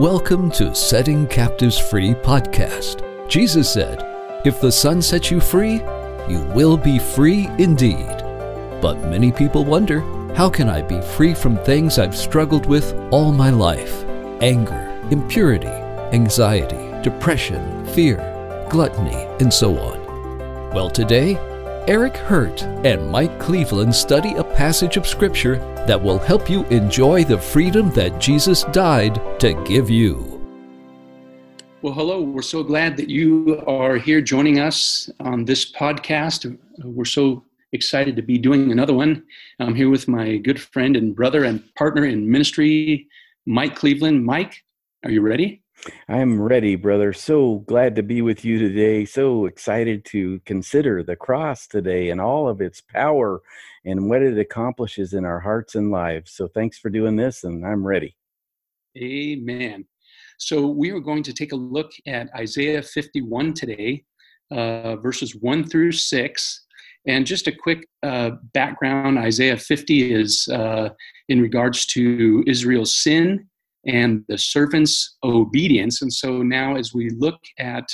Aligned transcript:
Welcome 0.00 0.50
to 0.52 0.74
Setting 0.74 1.26
Captives 1.26 1.78
Free 1.78 2.14
podcast. 2.14 3.28
Jesus 3.28 3.70
said, 3.70 4.02
If 4.46 4.58
the 4.58 4.72
Son 4.72 5.02
sets 5.02 5.30
you 5.30 5.40
free, 5.40 5.82
you 6.26 6.42
will 6.54 6.78
be 6.78 6.98
free 6.98 7.48
indeed. 7.58 8.16
But 8.80 8.94
many 9.10 9.30
people 9.30 9.62
wonder, 9.62 10.00
how 10.34 10.48
can 10.48 10.70
I 10.70 10.80
be 10.80 11.02
free 11.02 11.34
from 11.34 11.58
things 11.58 11.98
I've 11.98 12.16
struggled 12.16 12.64
with 12.64 12.94
all 13.10 13.30
my 13.30 13.50
life? 13.50 14.02
Anger, 14.40 14.98
impurity, 15.10 15.66
anxiety, 16.16 17.02
depression, 17.02 17.84
fear, 17.88 18.16
gluttony, 18.70 19.26
and 19.38 19.52
so 19.52 19.78
on. 19.78 20.70
Well, 20.72 20.88
today, 20.88 21.36
Eric 21.88 22.16
Hurt 22.16 22.62
and 22.62 23.10
Mike 23.10 23.38
Cleveland 23.38 23.94
study 23.94 24.32
a 24.32 24.44
passage 24.60 24.98
of 24.98 25.06
Scripture 25.06 25.56
that 25.86 25.98
will 25.98 26.18
help 26.18 26.50
you 26.50 26.66
enjoy 26.66 27.24
the 27.24 27.38
freedom 27.38 27.88
that 27.92 28.20
Jesus 28.20 28.64
died 28.64 29.18
to 29.40 29.54
give 29.64 29.88
you. 29.88 30.38
Well, 31.80 31.94
hello. 31.94 32.20
We're 32.20 32.42
so 32.42 32.62
glad 32.62 32.94
that 32.98 33.08
you 33.08 33.64
are 33.66 33.96
here 33.96 34.20
joining 34.20 34.58
us 34.58 35.08
on 35.20 35.46
this 35.46 35.72
podcast. 35.72 36.58
We're 36.84 37.06
so 37.06 37.42
excited 37.72 38.16
to 38.16 38.22
be 38.22 38.36
doing 38.36 38.70
another 38.70 38.92
one. 38.92 39.24
I'm 39.60 39.74
here 39.74 39.88
with 39.88 40.08
my 40.08 40.36
good 40.36 40.60
friend 40.60 40.94
and 40.94 41.16
brother 41.16 41.44
and 41.44 41.64
partner 41.74 42.04
in 42.04 42.30
ministry, 42.30 43.08
Mike 43.46 43.74
Cleveland. 43.74 44.26
Mike, 44.26 44.62
are 45.06 45.10
you 45.10 45.22
ready? 45.22 45.59
I'm 46.08 46.40
ready, 46.40 46.76
brother. 46.76 47.12
So 47.12 47.64
glad 47.66 47.96
to 47.96 48.02
be 48.02 48.22
with 48.22 48.44
you 48.44 48.58
today. 48.58 49.04
So 49.04 49.46
excited 49.46 50.04
to 50.06 50.40
consider 50.44 51.02
the 51.02 51.16
cross 51.16 51.66
today 51.66 52.10
and 52.10 52.20
all 52.20 52.48
of 52.48 52.60
its 52.60 52.80
power 52.80 53.40
and 53.84 54.08
what 54.08 54.22
it 54.22 54.38
accomplishes 54.38 55.14
in 55.14 55.24
our 55.24 55.40
hearts 55.40 55.74
and 55.74 55.90
lives. 55.90 56.32
So 56.32 56.48
thanks 56.48 56.78
for 56.78 56.90
doing 56.90 57.16
this, 57.16 57.44
and 57.44 57.64
I'm 57.66 57.86
ready. 57.86 58.16
Amen. 58.98 59.86
So 60.38 60.66
we 60.66 60.90
are 60.90 61.00
going 61.00 61.22
to 61.22 61.32
take 61.32 61.52
a 61.52 61.56
look 61.56 61.90
at 62.06 62.28
Isaiah 62.34 62.82
51 62.82 63.54
today, 63.54 64.04
uh, 64.50 64.96
verses 64.96 65.36
1 65.36 65.68
through 65.68 65.92
6. 65.92 66.66
And 67.06 67.26
just 67.26 67.46
a 67.46 67.52
quick 67.52 67.86
uh, 68.02 68.32
background 68.52 69.18
Isaiah 69.18 69.56
50 69.56 70.12
is 70.12 70.46
uh, 70.48 70.90
in 71.30 71.40
regards 71.40 71.86
to 71.86 72.44
Israel's 72.46 72.98
sin 72.98 73.46
and 73.86 74.24
the 74.28 74.38
servant's 74.38 75.16
obedience. 75.24 76.02
And 76.02 76.12
so 76.12 76.42
now, 76.42 76.76
as 76.76 76.92
we 76.92 77.10
look 77.10 77.40
at 77.58 77.88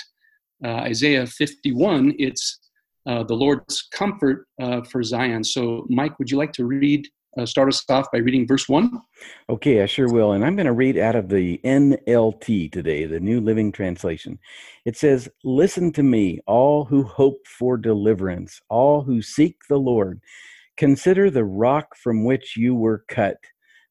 uh, 0.65 0.69
Isaiah 0.69 1.27
51, 1.27 2.15
it's 2.19 2.59
uh, 3.07 3.23
the 3.23 3.35
Lord's 3.35 3.87
comfort 3.93 4.47
uh, 4.61 4.83
for 4.83 5.03
Zion. 5.03 5.45
So, 5.45 5.87
Mike, 5.89 6.19
would 6.19 6.31
you 6.31 6.39
like 6.39 6.53
to 6.55 6.65
read, 6.65 7.07
uh, 7.39 7.47
start 7.47 7.69
us 7.69 7.85
off 7.89 8.07
by 8.13 8.19
reading 8.19 8.49
verse 8.49 8.69
1? 8.69 9.01
Okay, 9.49 9.83
I 9.83 9.87
sure 9.87 10.13
will. 10.13 10.33
And 10.33 10.45
I'm 10.45 10.57
going 10.57 10.67
to 10.67 10.73
read 10.73 10.99
out 10.99 11.15
of 11.15 11.29
the 11.29 11.61
NLT 11.65 12.73
today, 12.73 13.05
the 13.07 13.21
New 13.21 13.41
Living 13.41 13.71
Translation. 13.71 14.41
It 14.85 14.97
says, 14.97 15.29
Listen 15.45 15.93
to 15.93 16.03
me, 16.03 16.41
all 16.47 16.85
who 16.85 17.05
hope 17.05 17.47
for 17.47 17.77
deliverance, 17.77 18.61
all 18.69 19.03
who 19.03 19.23
seek 19.23 19.57
the 19.69 19.79
Lord. 19.79 20.21
Consider 20.77 21.31
the 21.31 21.45
rock 21.45 21.97
from 21.97 22.25
which 22.25 22.57
you 22.57 22.75
were 22.75 23.05
cut 23.09 23.37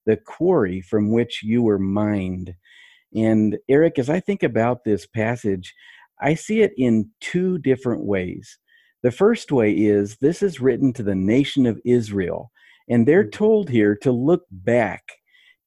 the 0.06 0.18
quarry 0.18 0.82
from 0.82 1.12
which 1.12 1.44
you 1.44 1.64
were 1.64 1.80
mined. 1.80 2.56
And 3.16 3.58
Eric, 3.70 3.98
as 4.00 4.10
I 4.10 4.20
think 4.20 4.44
about 4.44 4.84
this 4.84 5.06
passage, 5.06 5.74
I 6.22 6.36
see 6.36 6.62
it 6.62 6.74
in 6.78 7.10
two 7.22 7.58
different 7.58 8.06
ways. 8.06 8.58
The 9.04 9.12
first 9.12 9.52
way 9.52 9.72
is 9.72 10.18
this 10.18 10.42
is 10.42 10.60
written 10.60 10.92
to 10.94 11.04
the 11.04 11.16
nation 11.16 11.66
of 11.66 11.80
Israel, 11.86 12.52
and 12.90 13.08
they're 13.08 13.24
mm. 13.24 13.32
told 13.32 13.70
here 13.70 13.96
to 13.98 14.12
look 14.12 14.46
back, 14.50 15.04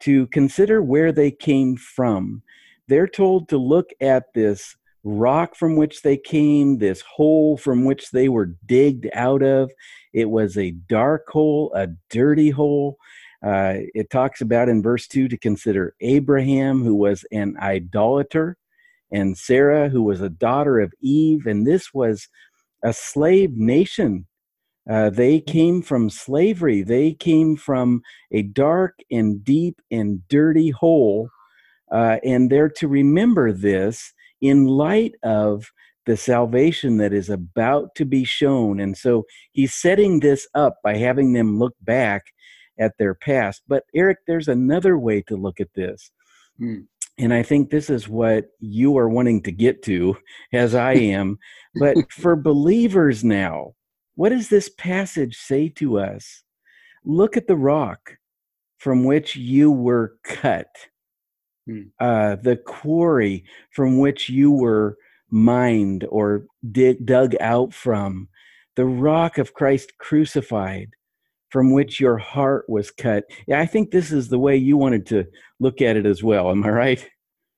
to 0.00 0.26
consider 0.28 0.82
where 0.82 1.12
they 1.12 1.30
came 1.30 1.76
from. 1.76 2.42
They're 2.88 3.08
told 3.08 3.48
to 3.48 3.58
look 3.58 3.90
at 4.00 4.34
this 4.34 4.76
rock 5.04 5.54
from 5.54 5.76
which 5.76 6.02
they 6.02 6.16
came, 6.16 6.78
this 6.78 7.00
hole 7.02 7.56
from 7.56 7.84
which 7.84 8.10
they 8.10 8.28
were 8.28 8.54
digged 8.66 9.08
out 9.14 9.42
of. 9.42 9.70
It 10.12 10.30
was 10.30 10.56
a 10.56 10.72
dark 10.72 11.28
hole, 11.28 11.72
a 11.74 11.88
dirty 12.10 12.50
hole. 12.50 12.98
Uh, 13.44 13.74
it 13.94 14.10
talks 14.10 14.40
about 14.40 14.68
in 14.68 14.82
verse 14.82 15.06
2 15.06 15.28
to 15.28 15.38
consider 15.38 15.94
Abraham, 16.00 16.82
who 16.82 16.94
was 16.94 17.24
an 17.30 17.56
idolater, 17.60 18.56
and 19.12 19.38
Sarah, 19.38 19.88
who 19.88 20.02
was 20.02 20.20
a 20.20 20.28
daughter 20.28 20.80
of 20.80 20.92
Eve, 21.00 21.46
and 21.46 21.66
this 21.66 21.94
was 21.94 22.28
a 22.84 22.92
slave 22.92 23.52
nation. 23.56 24.26
Uh, 24.88 25.10
they 25.10 25.40
came 25.40 25.82
from 25.82 26.08
slavery. 26.08 26.82
They 26.82 27.12
came 27.12 27.56
from 27.56 28.02
a 28.32 28.42
dark 28.42 28.94
and 29.10 29.44
deep 29.44 29.80
and 29.90 30.26
dirty 30.28 30.70
hole. 30.70 31.28
Uh, 31.92 32.18
and 32.24 32.50
they're 32.50 32.70
to 32.70 32.88
remember 32.88 33.52
this 33.52 34.12
in 34.40 34.64
light 34.66 35.14
of 35.22 35.70
the 36.06 36.16
salvation 36.16 36.96
that 36.96 37.12
is 37.12 37.28
about 37.28 37.94
to 37.96 38.06
be 38.06 38.24
shown. 38.24 38.80
And 38.80 38.96
so 38.96 39.24
he's 39.52 39.74
setting 39.74 40.20
this 40.20 40.48
up 40.54 40.78
by 40.82 40.96
having 40.96 41.34
them 41.34 41.58
look 41.58 41.74
back 41.82 42.24
at 42.78 42.96
their 42.98 43.14
past. 43.14 43.62
But 43.68 43.84
Eric, 43.94 44.18
there's 44.26 44.48
another 44.48 44.98
way 44.98 45.22
to 45.22 45.36
look 45.36 45.60
at 45.60 45.74
this. 45.74 46.10
Mm. 46.60 46.86
And 47.18 47.34
I 47.34 47.42
think 47.42 47.70
this 47.70 47.90
is 47.90 48.08
what 48.08 48.46
you 48.60 48.96
are 48.96 49.08
wanting 49.08 49.42
to 49.42 49.52
get 49.52 49.82
to, 49.84 50.16
as 50.52 50.74
I 50.74 50.92
am. 50.94 51.38
but 51.74 51.96
for 52.12 52.36
believers 52.36 53.24
now, 53.24 53.74
what 54.14 54.30
does 54.30 54.48
this 54.48 54.68
passage 54.68 55.36
say 55.36 55.68
to 55.70 55.98
us? 55.98 56.42
Look 57.04 57.36
at 57.36 57.46
the 57.46 57.56
rock 57.56 58.16
from 58.78 59.04
which 59.04 59.36
you 59.36 59.70
were 59.70 60.14
cut, 60.24 60.68
mm. 61.68 61.88
uh, 62.00 62.36
the 62.36 62.56
quarry 62.56 63.44
from 63.72 63.98
which 63.98 64.28
you 64.28 64.50
were 64.52 64.96
mined 65.30 66.06
or 66.08 66.46
dig, 66.70 67.04
dug 67.04 67.34
out 67.40 67.74
from, 67.74 68.28
the 68.76 68.84
rock 68.84 69.38
of 69.38 69.54
Christ 69.54 69.98
crucified 69.98 70.90
from 71.50 71.72
which 71.72 72.00
your 72.00 72.18
heart 72.18 72.64
was 72.68 72.90
cut. 72.90 73.24
Yeah, 73.46 73.60
I 73.60 73.66
think 73.66 73.90
this 73.90 74.12
is 74.12 74.28
the 74.28 74.38
way 74.38 74.56
you 74.56 74.76
wanted 74.76 75.06
to 75.06 75.24
look 75.60 75.80
at 75.80 75.96
it 75.96 76.06
as 76.06 76.22
well. 76.22 76.50
Am 76.50 76.64
I 76.64 76.70
right? 76.70 77.08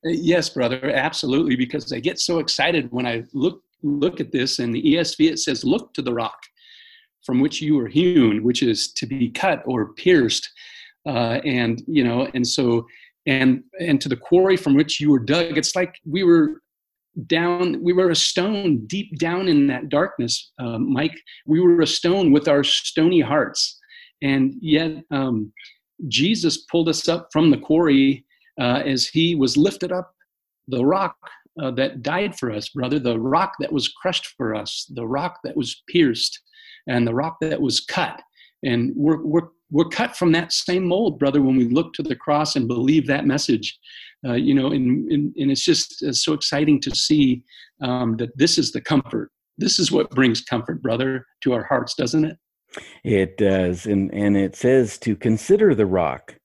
Uh, 0.07 0.11
yes, 0.11 0.49
brother, 0.49 0.91
absolutely. 0.95 1.57
Because 1.57 1.93
I 1.93 2.01
get 2.01 2.19
so 2.19 2.39
excited 2.39 2.91
when 2.91 3.07
I 3.07 3.25
look 3.33 3.63
look 3.83 4.21
at 4.21 4.33
this. 4.33 4.59
In 4.59 4.73
the 4.73 4.83
ESV, 4.83 5.31
it 5.31 5.39
says, 5.39 5.65
"Look 5.65 5.95
to 5.95 6.03
the 6.03 6.13
rock 6.13 6.39
from 7.25 7.41
which 7.41 7.61
you 7.61 7.75
were 7.77 7.89
hewn, 7.89 8.43
which 8.43 8.63
is 8.63 8.93
to 8.95 9.07
be 9.07 9.31
cut 9.31 9.63
or 9.67 9.93
pierced." 9.95 10.49
Uh, 11.07 11.41
and 11.45 11.83
you 11.87 12.05
know, 12.05 12.29
and 12.35 12.47
so 12.47 12.87
and 13.27 13.63
and 13.79 14.01
to 14.01 14.09
the 14.09 14.17
quarry 14.17 14.57
from 14.57 14.75
which 14.75 15.01
you 15.01 15.11
were 15.11 15.19
dug. 15.19 15.59
It's 15.59 15.75
like 15.75 15.95
we 16.05 16.23
were 16.23 16.63
down 17.27 17.83
we 17.83 17.93
were 17.93 18.11
a 18.11 18.17
stone 18.17 18.87
deep 18.87 19.19
down 19.19 19.49
in 19.49 19.67
that 19.67 19.89
darkness 19.89 20.53
uh, 20.61 20.79
mike 20.79 21.21
we 21.45 21.61
were 21.61 21.81
a 21.81 21.87
stone 21.87 22.31
with 22.31 22.47
our 22.47 22.63
stony 22.63 23.21
hearts 23.21 23.80
and 24.23 24.55
yet, 24.61 25.05
um, 25.11 25.53
Jesus 26.09 26.59
pulled 26.59 26.89
us 26.89 27.09
up 27.09 27.29
from 27.33 27.51
the 27.51 27.59
quarry 27.59 28.25
uh, 28.61 28.83
as 28.85 29.07
he 29.07 29.35
was 29.35 29.57
lifted 29.57 29.93
up 29.93 30.15
the 30.69 30.85
rock 30.85 31.17
uh, 31.61 31.71
that 31.73 32.03
died 32.03 32.39
for 32.39 32.51
us, 32.51 32.69
brother, 32.71 32.99
the 32.99 33.19
rock 33.19 33.55
that 33.61 33.73
was 33.73 33.89
crushed 33.89 34.35
for 34.37 34.55
us, 34.55 34.91
the 34.95 35.07
rock 35.07 35.41
that 35.45 35.57
was 35.57 35.83
pierced, 35.89 36.41
and 36.87 37.07
the 37.07 37.15
rock 37.15 37.37
that 37.41 37.61
was 37.61 37.81
cut. 37.81 38.21
And 38.65 38.93
we're, 38.95 39.23
we're, 39.23 39.49
we're 39.71 39.89
cut 39.89 40.17
from 40.17 40.33
that 40.33 40.53
same 40.53 40.87
mold, 40.87 41.19
brother, 41.19 41.43
when 41.43 41.57
we 41.57 41.69
look 41.69 41.93
to 41.95 42.03
the 42.03 42.17
cross 42.17 42.57
and 42.57 42.69
believe 42.69 43.07
that 43.07 43.27
message. 43.27 43.79
Uh, 44.27 44.35
you 44.35 44.55
know, 44.55 44.69
and, 44.69 45.11
and, 45.11 45.35
and, 45.37 45.51
it's 45.51 45.65
just 45.65 46.03
uh, 46.03 46.13
so 46.13 46.35
exciting 46.35 46.79
to 46.79 46.95
see 46.95 47.43
um, 47.81 48.17
that 48.19 48.37
this 48.37 48.59
is 48.59 48.71
the 48.71 48.81
comfort. 48.81 49.31
This 49.57 49.79
is 49.79 49.91
what 49.91 50.11
brings 50.11 50.43
comfort, 50.43 50.83
brother, 50.83 51.27
to 51.41 51.55
our 51.55 51.65
hearts, 51.65 51.95
doesn't 51.95 52.27
it? 52.27 52.37
It 53.03 53.37
does, 53.37 53.87
and 53.87 54.15
and 54.15 54.37
it 54.37 54.55
says 54.55 54.99
to 54.99 55.17
consider 55.17 55.75
the 55.75 55.87
rock, 55.87 56.37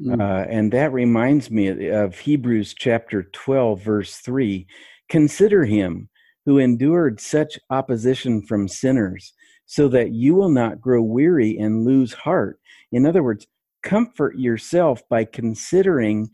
mm. 0.00 0.20
uh, 0.20 0.46
and 0.48 0.72
that 0.72 0.92
reminds 0.92 1.50
me 1.50 1.88
of 1.88 2.18
Hebrews 2.18 2.74
chapter 2.74 3.24
twelve, 3.32 3.82
verse 3.82 4.16
three. 4.18 4.66
Consider 5.08 5.64
him 5.64 6.08
who 6.46 6.58
endured 6.58 7.20
such 7.20 7.58
opposition 7.70 8.42
from 8.46 8.68
sinners, 8.68 9.32
so 9.66 9.88
that 9.88 10.12
you 10.12 10.34
will 10.34 10.50
not 10.50 10.80
grow 10.80 11.02
weary 11.02 11.58
and 11.58 11.84
lose 11.84 12.12
heart. 12.12 12.60
In 12.92 13.04
other 13.04 13.22
words, 13.22 13.46
comfort 13.82 14.38
yourself 14.38 15.02
by 15.08 15.24
considering 15.24 16.30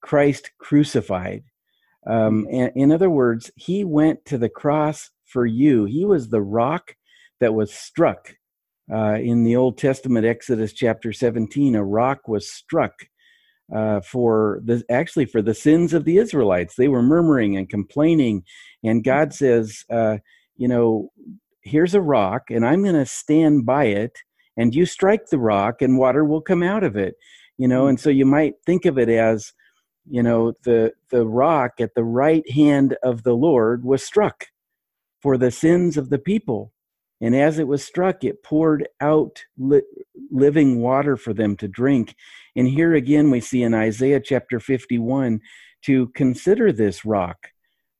Christ 0.00 0.52
crucified. 0.58 1.44
Um, 2.06 2.46
mm. 2.50 2.72
in 2.74 2.90
other 2.90 3.10
words, 3.10 3.50
he 3.56 3.84
went 3.84 4.24
to 4.24 4.38
the 4.38 4.48
cross 4.48 5.10
for 5.26 5.44
you. 5.44 5.84
He 5.84 6.06
was 6.06 6.30
the 6.30 6.40
rock 6.40 6.96
that 7.40 7.52
was 7.52 7.72
struck 7.72 8.34
uh, 8.92 9.14
in 9.14 9.44
the 9.44 9.56
Old 9.56 9.78
Testament, 9.78 10.26
Exodus 10.26 10.72
chapter 10.72 11.12
17, 11.12 11.74
a 11.74 11.84
rock 11.84 12.28
was 12.28 12.50
struck 12.50 12.92
uh, 13.74 14.00
for 14.00 14.60
the 14.64 14.82
actually 14.90 15.26
for 15.26 15.42
the 15.42 15.54
sins 15.54 15.92
of 15.92 16.04
the 16.04 16.16
Israelites. 16.16 16.74
They 16.76 16.88
were 16.88 17.02
murmuring 17.02 17.56
and 17.56 17.68
complaining, 17.68 18.44
and 18.82 19.04
God 19.04 19.34
says, 19.34 19.84
uh, 19.90 20.18
"You 20.56 20.68
know, 20.68 21.10
here's 21.62 21.94
a 21.94 22.00
rock, 22.00 22.44
and 22.50 22.64
I'm 22.64 22.82
going 22.82 22.94
to 22.94 23.04
stand 23.06 23.66
by 23.66 23.84
it, 23.84 24.18
and 24.56 24.74
you 24.74 24.86
strike 24.86 25.26
the 25.26 25.38
rock, 25.38 25.82
and 25.82 25.98
water 25.98 26.24
will 26.24 26.40
come 26.40 26.62
out 26.62 26.82
of 26.82 26.96
it." 26.96 27.14
You 27.58 27.68
know, 27.68 27.88
and 27.88 28.00
so 28.00 28.08
you 28.08 28.24
might 28.24 28.54
think 28.64 28.86
of 28.86 28.98
it 28.98 29.10
as 29.10 29.52
you 30.10 30.22
know, 30.22 30.52
the 30.64 30.92
the 31.10 31.26
rock 31.26 31.80
at 31.80 31.94
the 31.94 32.04
right 32.04 32.48
hand 32.50 32.96
of 33.02 33.22
the 33.22 33.34
Lord 33.34 33.84
was 33.84 34.02
struck 34.02 34.46
for 35.20 35.36
the 35.36 35.50
sins 35.50 35.96
of 35.96 36.10
the 36.10 36.18
people. 36.18 36.72
And 37.20 37.34
as 37.34 37.58
it 37.58 37.66
was 37.66 37.84
struck, 37.84 38.22
it 38.22 38.42
poured 38.42 38.88
out 39.00 39.44
li- 39.56 39.82
living 40.30 40.80
water 40.80 41.16
for 41.16 41.34
them 41.34 41.56
to 41.56 41.68
drink. 41.68 42.14
And 42.54 42.68
here 42.68 42.94
again, 42.94 43.30
we 43.30 43.40
see 43.40 43.62
in 43.62 43.74
Isaiah 43.74 44.20
chapter 44.20 44.60
51 44.60 45.40
to 45.82 46.08
consider 46.08 46.72
this 46.72 47.04
rock 47.04 47.48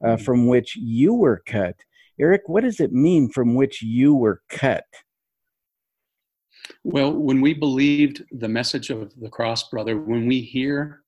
uh, 0.04 0.08
mm-hmm. 0.08 0.24
from 0.24 0.46
which 0.46 0.76
you 0.76 1.14
were 1.14 1.42
cut. 1.46 1.76
Eric, 2.20 2.42
what 2.46 2.64
does 2.64 2.80
it 2.80 2.92
mean 2.92 3.28
from 3.28 3.54
which 3.54 3.82
you 3.82 4.14
were 4.14 4.42
cut? 4.48 4.84
Well, 6.84 7.12
when 7.12 7.40
we 7.40 7.54
believed 7.54 8.24
the 8.32 8.48
message 8.48 8.90
of 8.90 9.12
the 9.20 9.28
cross, 9.28 9.68
brother, 9.68 9.98
when 9.98 10.26
we 10.26 10.40
hear 10.40 11.02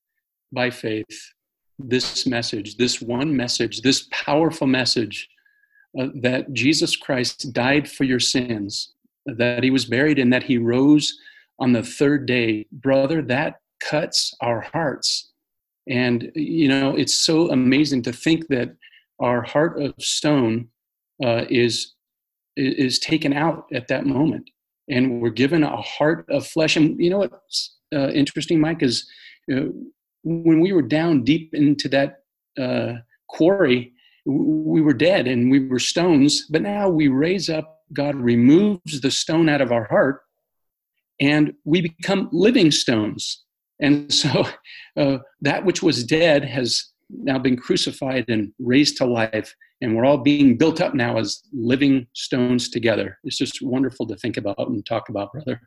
by 0.51 0.69
faith 0.69 1.31
this 1.79 2.25
message, 2.25 2.77
this 2.77 3.01
one 3.01 3.35
message, 3.35 3.81
this 3.81 4.07
powerful 4.11 4.67
message 4.67 5.29
uh, 5.99 6.07
that 6.21 6.53
Jesus 6.53 6.95
Christ 6.95 7.51
died 7.53 7.89
for 7.89 8.03
your 8.03 8.19
sins, 8.19 8.93
that 9.25 9.63
he 9.63 9.71
was 9.71 9.85
buried, 9.85 10.19
and 10.19 10.31
that 10.31 10.43
he 10.43 10.57
rose 10.57 11.17
on 11.59 11.73
the 11.73 11.83
third 11.83 12.25
day, 12.25 12.65
brother, 12.71 13.21
that 13.21 13.59
cuts 13.81 14.33
our 14.41 14.61
hearts. 14.61 15.31
And, 15.87 16.31
you 16.35 16.67
know, 16.67 16.95
it's 16.95 17.19
so 17.19 17.51
amazing 17.51 18.03
to 18.03 18.13
think 18.13 18.47
that 18.47 18.75
our 19.19 19.41
heart 19.41 19.81
of 19.81 19.93
stone 19.99 20.69
uh, 21.23 21.45
is, 21.49 21.93
is 22.55 22.99
taken 22.99 23.33
out 23.33 23.65
at 23.73 23.87
that 23.89 24.05
moment. 24.05 24.49
And 24.89 25.21
we're 25.21 25.29
given 25.29 25.63
a 25.63 25.77
heart 25.77 26.25
of 26.29 26.47
flesh. 26.47 26.75
And 26.75 26.99
you 26.99 27.09
know 27.09 27.19
what's 27.19 27.77
uh, 27.93 28.09
interesting, 28.09 28.59
Mike, 28.59 28.81
is 28.83 29.07
uh, 29.51 29.65
when 30.23 30.59
we 30.59 30.71
were 30.71 30.81
down 30.81 31.23
deep 31.23 31.53
into 31.53 31.89
that 31.89 32.23
uh, 32.59 32.93
quarry, 33.27 33.93
we 34.25 34.81
were 34.81 34.93
dead 34.93 35.27
and 35.27 35.49
we 35.49 35.67
were 35.67 35.79
stones, 35.79 36.45
but 36.49 36.61
now 36.61 36.89
we 36.89 37.07
raise 37.07 37.49
up, 37.49 37.79
God 37.93 38.15
removes 38.15 39.01
the 39.01 39.11
stone 39.11 39.49
out 39.49 39.61
of 39.61 39.71
our 39.71 39.85
heart, 39.85 40.21
and 41.19 41.53
we 41.65 41.81
become 41.81 42.29
living 42.31 42.71
stones. 42.71 43.43
And 43.79 44.13
so 44.13 44.47
uh, 44.97 45.19
that 45.41 45.65
which 45.65 45.81
was 45.83 46.03
dead 46.03 46.45
has 46.45 46.91
now 47.09 47.39
been 47.39 47.57
crucified 47.57 48.25
and 48.29 48.53
raised 48.59 48.97
to 48.97 49.05
life, 49.05 49.53
and 49.81 49.95
we're 49.95 50.05
all 50.05 50.17
being 50.17 50.57
built 50.57 50.79
up 50.79 50.93
now 50.93 51.17
as 51.17 51.41
living 51.51 52.07
stones 52.13 52.69
together. 52.69 53.17
It's 53.23 53.37
just 53.37 53.61
wonderful 53.61 54.07
to 54.07 54.15
think 54.15 54.37
about 54.37 54.59
and 54.59 54.85
talk 54.85 55.09
about, 55.09 55.31
brother. 55.33 55.61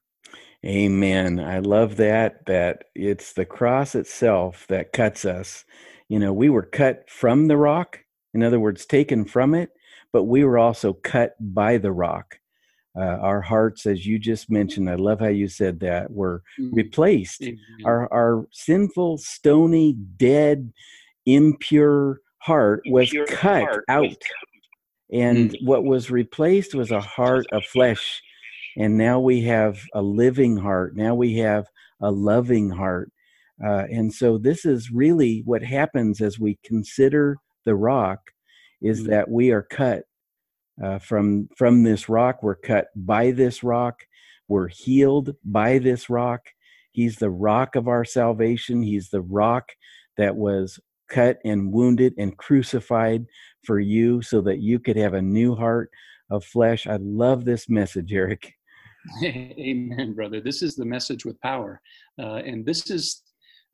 Amen. 0.64 1.40
I 1.40 1.58
love 1.58 1.96
that, 1.96 2.46
that 2.46 2.84
it's 2.94 3.34
the 3.34 3.44
cross 3.44 3.94
itself 3.94 4.66
that 4.68 4.94
cuts 4.94 5.26
us. 5.26 5.64
You 6.08 6.18
know, 6.18 6.32
we 6.32 6.48
were 6.48 6.62
cut 6.62 7.08
from 7.10 7.48
the 7.48 7.56
rock, 7.56 8.03
in 8.34 8.42
other 8.42 8.60
words, 8.60 8.86
taken 8.86 9.24
from 9.24 9.54
it, 9.54 9.70
but 10.12 10.24
we 10.24 10.44
were 10.44 10.58
also 10.58 10.92
cut 10.92 11.34
by 11.40 11.78
the 11.78 11.92
rock. 11.92 12.38
Uh, 12.96 13.18
our 13.20 13.40
hearts, 13.40 13.86
as 13.86 14.06
you 14.06 14.18
just 14.18 14.50
mentioned, 14.50 14.88
I 14.88 14.94
love 14.94 15.18
how 15.20 15.28
you 15.28 15.48
said 15.48 15.80
that, 15.80 16.10
were 16.10 16.42
mm-hmm. 16.60 16.74
replaced. 16.74 17.44
Our, 17.84 18.12
our 18.12 18.46
sinful, 18.52 19.18
stony, 19.18 19.94
dead, 20.16 20.72
impure 21.26 22.20
heart 22.38 22.82
was 22.86 23.08
impure 23.12 23.26
cut 23.26 23.62
heart 23.62 23.84
out. 23.88 24.22
And 25.12 25.50
mm-hmm. 25.50 25.66
what 25.66 25.84
was 25.84 26.10
replaced 26.10 26.74
was 26.74 26.92
a 26.92 27.00
heart 27.00 27.46
of 27.52 27.64
flesh 27.64 28.22
and 28.76 28.96
now 28.96 29.20
we 29.20 29.42
have 29.42 29.80
a 29.94 30.02
living 30.02 30.56
heart 30.56 30.96
now 30.96 31.14
we 31.14 31.36
have 31.36 31.66
a 32.00 32.10
loving 32.10 32.70
heart 32.70 33.10
uh, 33.64 33.84
and 33.90 34.12
so 34.12 34.36
this 34.36 34.64
is 34.64 34.90
really 34.90 35.42
what 35.44 35.62
happens 35.62 36.20
as 36.20 36.38
we 36.38 36.58
consider 36.64 37.36
the 37.64 37.74
rock 37.74 38.30
is 38.82 39.00
mm-hmm. 39.00 39.10
that 39.10 39.30
we 39.30 39.50
are 39.50 39.62
cut 39.62 40.04
uh, 40.82 40.98
from 40.98 41.48
from 41.56 41.82
this 41.82 42.08
rock. 42.08 42.42
We're 42.42 42.54
cut 42.54 42.88
by 42.94 43.30
this 43.30 43.62
rock. 43.62 44.00
We're 44.48 44.68
healed 44.68 45.34
by 45.44 45.78
this 45.78 46.10
rock. 46.10 46.48
He's 46.92 47.16
the 47.16 47.30
rock 47.30 47.76
of 47.76 47.88
our 47.88 48.04
salvation. 48.04 48.82
He's 48.82 49.10
the 49.10 49.22
rock 49.22 49.70
that 50.16 50.36
was 50.36 50.78
cut 51.08 51.38
and 51.44 51.72
wounded 51.72 52.14
and 52.18 52.36
crucified 52.36 53.26
for 53.64 53.80
you 53.80 54.22
so 54.22 54.40
that 54.42 54.60
you 54.60 54.78
could 54.78 54.96
have 54.96 55.14
a 55.14 55.22
new 55.22 55.54
heart 55.54 55.90
of 56.30 56.44
flesh. 56.44 56.86
I 56.86 56.98
love 57.00 57.44
this 57.44 57.68
message 57.68 58.12
eric. 58.12 58.52
Amen, 59.24 60.14
brother. 60.14 60.40
This 60.40 60.62
is 60.62 60.76
the 60.76 60.84
message 60.84 61.24
with 61.24 61.40
power, 61.40 61.80
uh, 62.18 62.36
and 62.36 62.64
this 62.64 62.90
is 62.90 63.22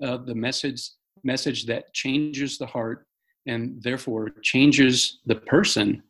uh, 0.03 0.19
the 0.19 0.35
message 0.35 0.91
message 1.23 1.67
that 1.67 1.93
changes 1.93 2.57
the 2.57 2.67
heart 2.67 3.07
and 3.47 3.83
therefore 3.83 4.31
changes 4.43 5.21
the 5.27 5.35
person 5.35 6.03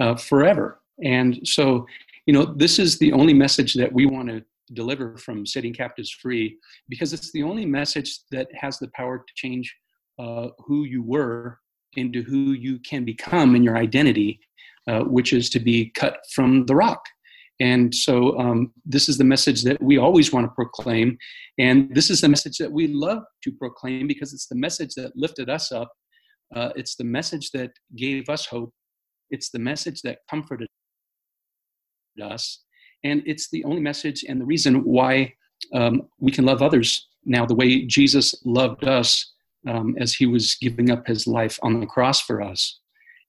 uh, 0.00 0.16
forever. 0.16 0.80
And 1.04 1.40
so, 1.44 1.86
you 2.26 2.32
know, 2.32 2.44
this 2.44 2.78
is 2.78 2.98
the 2.98 3.12
only 3.12 3.34
message 3.34 3.74
that 3.74 3.92
we 3.92 4.06
want 4.06 4.28
to 4.28 4.44
deliver 4.74 5.16
from 5.18 5.44
setting 5.44 5.72
captives 5.72 6.10
free 6.10 6.56
because 6.88 7.12
it's 7.12 7.32
the 7.32 7.42
only 7.42 7.66
message 7.66 8.20
that 8.30 8.48
has 8.54 8.78
the 8.78 8.88
power 8.94 9.18
to 9.18 9.34
change 9.34 9.74
uh, 10.18 10.48
who 10.58 10.84
you 10.84 11.02
were 11.02 11.58
into 11.94 12.22
who 12.22 12.52
you 12.52 12.78
can 12.80 13.04
become 13.04 13.54
in 13.54 13.62
your 13.62 13.76
identity, 13.76 14.40
uh, 14.88 15.00
which 15.00 15.32
is 15.32 15.50
to 15.50 15.60
be 15.60 15.90
cut 15.90 16.18
from 16.34 16.64
the 16.66 16.74
rock. 16.74 17.02
And 17.60 17.94
so, 17.94 18.38
um, 18.38 18.72
this 18.84 19.08
is 19.08 19.18
the 19.18 19.24
message 19.24 19.62
that 19.62 19.80
we 19.82 19.98
always 19.98 20.32
want 20.32 20.46
to 20.46 20.54
proclaim. 20.54 21.18
And 21.58 21.94
this 21.94 22.10
is 22.10 22.20
the 22.20 22.28
message 22.28 22.58
that 22.58 22.72
we 22.72 22.88
love 22.88 23.22
to 23.44 23.52
proclaim 23.52 24.06
because 24.06 24.32
it's 24.32 24.46
the 24.46 24.56
message 24.56 24.94
that 24.94 25.12
lifted 25.14 25.50
us 25.50 25.70
up. 25.70 25.92
Uh, 26.54 26.70
it's 26.76 26.96
the 26.96 27.04
message 27.04 27.50
that 27.52 27.72
gave 27.96 28.28
us 28.28 28.46
hope. 28.46 28.72
It's 29.30 29.50
the 29.50 29.58
message 29.58 30.02
that 30.02 30.18
comforted 30.30 30.68
us. 32.22 32.62
And 33.04 33.22
it's 33.26 33.50
the 33.50 33.64
only 33.64 33.80
message 33.80 34.24
and 34.28 34.40
the 34.40 34.44
reason 34.44 34.84
why 34.84 35.34
um, 35.72 36.02
we 36.18 36.30
can 36.30 36.44
love 36.44 36.62
others 36.62 37.08
now 37.24 37.46
the 37.46 37.54
way 37.54 37.86
Jesus 37.86 38.34
loved 38.44 38.84
us 38.84 39.32
um, 39.68 39.96
as 39.98 40.12
he 40.12 40.26
was 40.26 40.56
giving 40.56 40.90
up 40.90 41.06
his 41.06 41.26
life 41.26 41.58
on 41.62 41.80
the 41.80 41.86
cross 41.86 42.20
for 42.20 42.42
us. 42.42 42.80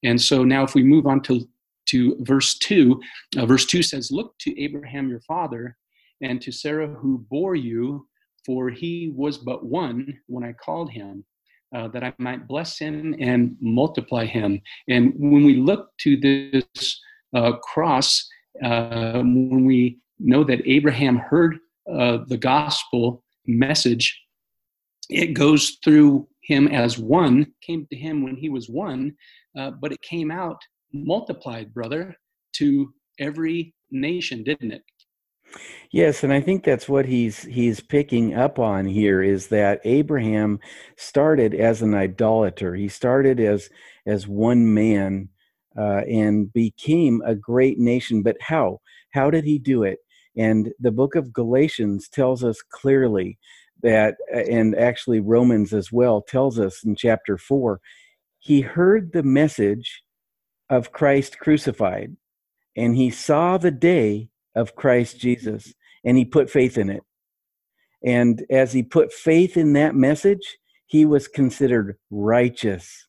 And 0.04 0.20
so 0.20 0.44
now, 0.44 0.64
if 0.64 0.76
we 0.76 0.84
move 0.84 1.08
on 1.08 1.22
to 1.22 1.48
to 1.88 2.18
verse 2.22 2.58
2. 2.60 3.02
Uh, 3.38 3.46
verse 3.46 3.66
2 3.66 3.84
says, 3.84 4.12
Look 4.12 4.38
to 4.40 4.62
Abraham 4.62 5.10
your 5.10 5.22
father 5.22 5.78
and 6.22 6.42
to 6.42 6.52
Sarah 6.52 6.88
who 6.88 7.26
bore 7.30 7.56
you, 7.56 8.08
for 8.46 8.70
he 8.70 9.12
was 9.16 9.38
but 9.38 9.66
one 9.66 10.20
when 10.28 10.44
I 10.44 10.54
called 10.54 10.92
him, 10.92 11.26
uh, 11.74 11.88
that 11.90 12.04
I 12.04 12.14
might 12.18 12.48
bless 12.48 12.78
him 12.78 13.16
and 13.20 13.56
multiply 13.60 14.26
him. 14.26 14.62
And 14.88 15.14
when 15.18 15.44
we 15.44 15.56
look 15.56 15.90
to 16.00 16.18
this 16.18 17.02
uh, 17.36 17.54
cross, 17.58 18.28
uh, 18.64 19.20
when 19.20 19.66
we 19.66 20.00
know 20.20 20.44
that 20.44 20.62
Abraham 20.66 21.18
heard 21.18 21.58
uh, 21.92 22.20
the 22.28 22.38
gospel 22.38 23.24
message, 23.48 24.20
it 25.10 25.34
goes 25.34 25.78
through 25.84 26.28
him 26.44 26.68
as 26.68 26.98
one, 26.98 27.48
came 27.62 27.88
to 27.90 27.96
him 27.96 28.24
when 28.24 28.36
he 28.36 28.50
was 28.50 28.70
one, 28.70 29.16
uh, 29.58 29.72
but 29.72 29.92
it 29.92 30.02
came 30.02 30.32
out 30.32 30.58
multiplied, 30.94 31.74
brother, 31.74 32.16
to 32.54 32.94
every 33.20 33.74
nation, 33.92 34.44
didn't 34.44 34.72
it? 34.72 34.84
Yes, 35.92 36.24
and 36.24 36.34
I 36.34 36.42
think 36.42 36.64
that's 36.64 36.90
what 36.90 37.06
he's 37.06 37.44
he's 37.44 37.80
picking 37.80 38.34
up 38.34 38.58
on 38.60 38.86
here 38.86 39.22
is 39.22 39.48
that 39.50 39.82
Abraham 39.84 40.60
started 40.98 41.54
as 41.54 41.82
an 41.82 41.94
idolater. 41.94 42.74
He 42.76 42.88
started 42.88 43.40
as 43.40 43.70
as 44.06 44.28
one 44.28 44.74
man 44.74 45.30
uh, 45.78 46.02
and 46.10 46.52
became 46.54 47.22
a 47.26 47.36
great 47.36 47.78
nation. 47.80 48.24
But 48.24 48.38
how? 48.42 48.82
How 49.12 49.30
did 49.30 49.44
he 49.44 49.60
do 49.60 49.84
it? 49.84 50.00
And 50.36 50.72
the 50.80 50.92
book 50.92 51.16
of 51.16 51.34
Galatians 51.34 52.10
tells 52.10 52.44
us 52.44 52.62
clearly 52.62 53.38
that, 53.84 54.16
and 54.34 54.76
actually 54.76 55.20
Romans 55.20 55.74
as 55.74 55.92
well 55.92 56.22
tells 56.22 56.58
us 56.60 56.84
in 56.84 56.96
chapter 56.96 57.38
four, 57.38 57.80
he 58.40 58.62
heard 58.62 59.12
the 59.14 59.24
message 59.24 60.04
of 60.70 60.92
Christ 60.92 61.38
crucified, 61.38 62.16
and 62.76 62.96
he 62.96 63.12
saw 63.12 63.58
the 63.58 63.72
day 63.72 64.30
of 64.56 64.76
Christ 64.76 65.20
Jesus, 65.20 65.74
and 66.04 66.18
he 66.18 66.26
put 66.26 66.50
faith 66.50 66.78
in 66.78 66.90
it. 66.90 67.04
And 68.04 68.46
as 68.50 68.74
he 68.74 68.84
put 68.84 69.14
faith 69.14 69.56
in 69.58 69.74
that 69.74 69.96
message, 69.96 70.58
he 70.88 71.06
was 71.06 71.28
considered 71.28 71.98
righteous. 72.12 73.08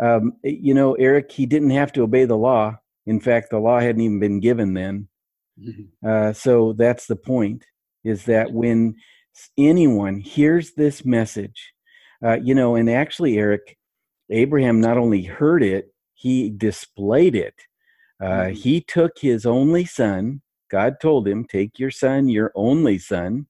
Um, 0.00 0.34
you 0.44 0.74
know, 0.74 0.94
Eric, 0.94 1.32
he 1.32 1.46
didn't 1.46 1.70
have 1.70 1.92
to 1.94 2.02
obey 2.02 2.24
the 2.24 2.36
law. 2.36 2.76
In 3.06 3.20
fact, 3.20 3.50
the 3.50 3.58
law 3.58 3.80
hadn't 3.80 4.02
even 4.02 4.20
been 4.20 4.40
given 4.40 4.74
then. 4.74 5.08
Mm-hmm. 5.58 6.08
Uh, 6.08 6.32
so 6.32 6.74
that's 6.74 7.06
the 7.06 7.16
point 7.16 7.64
is 8.04 8.24
that 8.26 8.52
when 8.52 8.94
anyone 9.56 10.20
hears 10.20 10.74
this 10.74 11.04
message, 11.04 11.72
uh, 12.24 12.38
you 12.42 12.54
know, 12.54 12.76
and 12.76 12.88
actually, 12.88 13.38
Eric, 13.38 13.76
Abraham 14.30 14.80
not 14.80 14.98
only 14.98 15.22
heard 15.22 15.62
it, 15.62 15.92
he 16.14 16.50
displayed 16.50 17.34
it. 17.34 17.54
Uh, 18.20 18.26
mm-hmm. 18.26 18.52
He 18.54 18.80
took 18.80 19.12
his 19.18 19.46
only 19.46 19.84
son. 19.84 20.42
God 20.70 20.96
told 21.00 21.26
him, 21.26 21.44
Take 21.44 21.78
your 21.78 21.90
son, 21.90 22.28
your 22.28 22.52
only 22.54 22.98
son, 22.98 23.46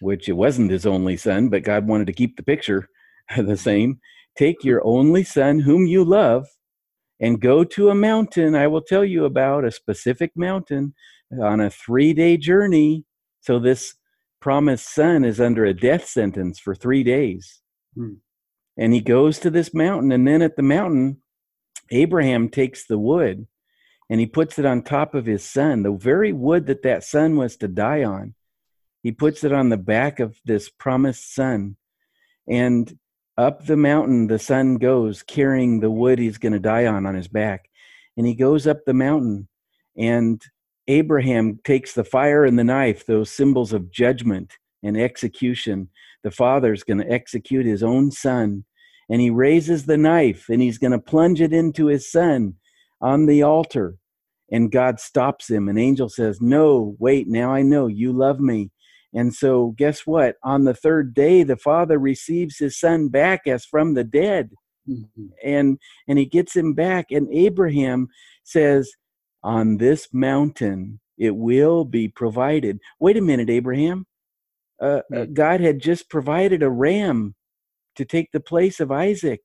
which 0.00 0.28
it 0.28 0.32
wasn't 0.32 0.70
his 0.70 0.86
only 0.86 1.16
son, 1.16 1.48
but 1.48 1.62
God 1.62 1.86
wanted 1.86 2.06
to 2.08 2.12
keep 2.12 2.36
the 2.36 2.42
picture 2.42 2.88
the 3.36 3.56
same. 3.56 4.00
Take 4.36 4.64
your 4.64 4.84
only 4.84 5.24
son, 5.24 5.60
whom 5.60 5.86
you 5.86 6.04
love, 6.04 6.46
and 7.20 7.40
go 7.40 7.64
to 7.64 7.90
a 7.90 7.94
mountain 7.94 8.54
I 8.54 8.66
will 8.66 8.82
tell 8.82 9.04
you 9.04 9.24
about, 9.24 9.64
a 9.64 9.70
specific 9.70 10.32
mountain, 10.34 10.94
on 11.40 11.60
a 11.60 11.70
three 11.70 12.12
day 12.12 12.36
journey. 12.36 13.04
So 13.40 13.58
this 13.58 13.94
promised 14.40 14.92
son 14.92 15.24
is 15.24 15.40
under 15.40 15.64
a 15.64 15.74
death 15.74 16.06
sentence 16.06 16.58
for 16.58 16.74
three 16.74 17.02
days. 17.02 17.60
Hmm. 17.94 18.14
And 18.76 18.92
he 18.92 19.00
goes 19.00 19.38
to 19.40 19.50
this 19.50 19.74
mountain, 19.74 20.12
and 20.12 20.26
then 20.26 20.42
at 20.42 20.56
the 20.56 20.62
mountain, 20.62 21.18
Abraham 21.90 22.48
takes 22.48 22.86
the 22.86 22.98
wood 22.98 23.46
and 24.10 24.20
he 24.20 24.26
puts 24.26 24.58
it 24.58 24.66
on 24.66 24.82
top 24.82 25.14
of 25.14 25.26
his 25.26 25.44
son, 25.44 25.82
the 25.82 25.92
very 25.92 26.32
wood 26.32 26.66
that 26.66 26.82
that 26.82 27.04
son 27.04 27.36
was 27.36 27.56
to 27.58 27.68
die 27.68 28.04
on. 28.04 28.34
He 29.02 29.12
puts 29.12 29.42
it 29.44 29.52
on 29.52 29.68
the 29.68 29.76
back 29.76 30.20
of 30.20 30.38
this 30.44 30.68
promised 30.68 31.34
son. 31.34 31.76
And 32.48 32.98
up 33.36 33.66
the 33.66 33.76
mountain, 33.76 34.26
the 34.26 34.38
son 34.38 34.76
goes 34.76 35.22
carrying 35.22 35.80
the 35.80 35.90
wood 35.90 36.18
he's 36.18 36.38
going 36.38 36.52
to 36.52 36.60
die 36.60 36.86
on 36.86 37.06
on 37.06 37.14
his 37.14 37.28
back. 37.28 37.68
And 38.16 38.26
he 38.26 38.34
goes 38.34 38.66
up 38.66 38.84
the 38.84 38.92
mountain, 38.92 39.48
and 39.96 40.42
Abraham 40.88 41.58
takes 41.64 41.94
the 41.94 42.04
fire 42.04 42.44
and 42.44 42.58
the 42.58 42.64
knife, 42.64 43.06
those 43.06 43.30
symbols 43.30 43.72
of 43.72 43.90
judgment 43.90 44.58
and 44.82 44.96
execution. 44.96 45.88
The 46.22 46.30
father's 46.30 46.82
going 46.82 46.98
to 46.98 47.10
execute 47.10 47.64
his 47.64 47.82
own 47.82 48.10
son. 48.10 48.64
And 49.08 49.20
he 49.20 49.30
raises 49.30 49.86
the 49.86 49.96
knife 49.96 50.48
and 50.48 50.60
he's 50.62 50.78
going 50.78 50.92
to 50.92 50.98
plunge 50.98 51.40
it 51.40 51.52
into 51.52 51.86
his 51.86 52.10
son 52.10 52.54
on 53.02 53.26
the 53.26 53.42
altar. 53.42 53.96
And 54.50 54.70
God 54.70 55.00
stops 55.00 55.50
him. 55.50 55.68
An 55.68 55.78
angel 55.78 56.08
says, 56.08 56.40
No, 56.40 56.96
wait, 56.98 57.26
now 57.28 57.52
I 57.52 57.62
know 57.62 57.86
you 57.86 58.12
love 58.12 58.40
me. 58.40 58.70
And 59.14 59.34
so, 59.34 59.74
guess 59.76 60.06
what? 60.06 60.36
On 60.42 60.64
the 60.64 60.74
third 60.74 61.12
day, 61.12 61.42
the 61.42 61.56
father 61.56 61.98
receives 61.98 62.58
his 62.58 62.78
son 62.78 63.08
back 63.08 63.42
as 63.46 63.64
from 63.64 63.94
the 63.94 64.04
dead. 64.04 64.50
Mm-hmm. 64.88 65.26
And 65.44 65.78
and 66.08 66.18
he 66.18 66.26
gets 66.26 66.56
him 66.56 66.74
back. 66.74 67.06
And 67.10 67.28
Abraham 67.32 68.08
says, 68.44 68.90
On 69.42 69.76
this 69.76 70.08
mountain 70.12 71.00
it 71.18 71.36
will 71.36 71.84
be 71.84 72.08
provided. 72.08 72.78
Wait 72.98 73.16
a 73.16 73.20
minute, 73.20 73.50
Abraham. 73.50 74.06
Uh, 74.80 75.02
uh, 75.14 75.26
God 75.32 75.60
had 75.60 75.80
just 75.80 76.10
provided 76.10 76.62
a 76.62 76.70
ram 76.70 77.36
to 77.94 78.04
take 78.04 78.32
the 78.32 78.40
place 78.40 78.80
of 78.80 78.90
Isaac. 78.90 79.40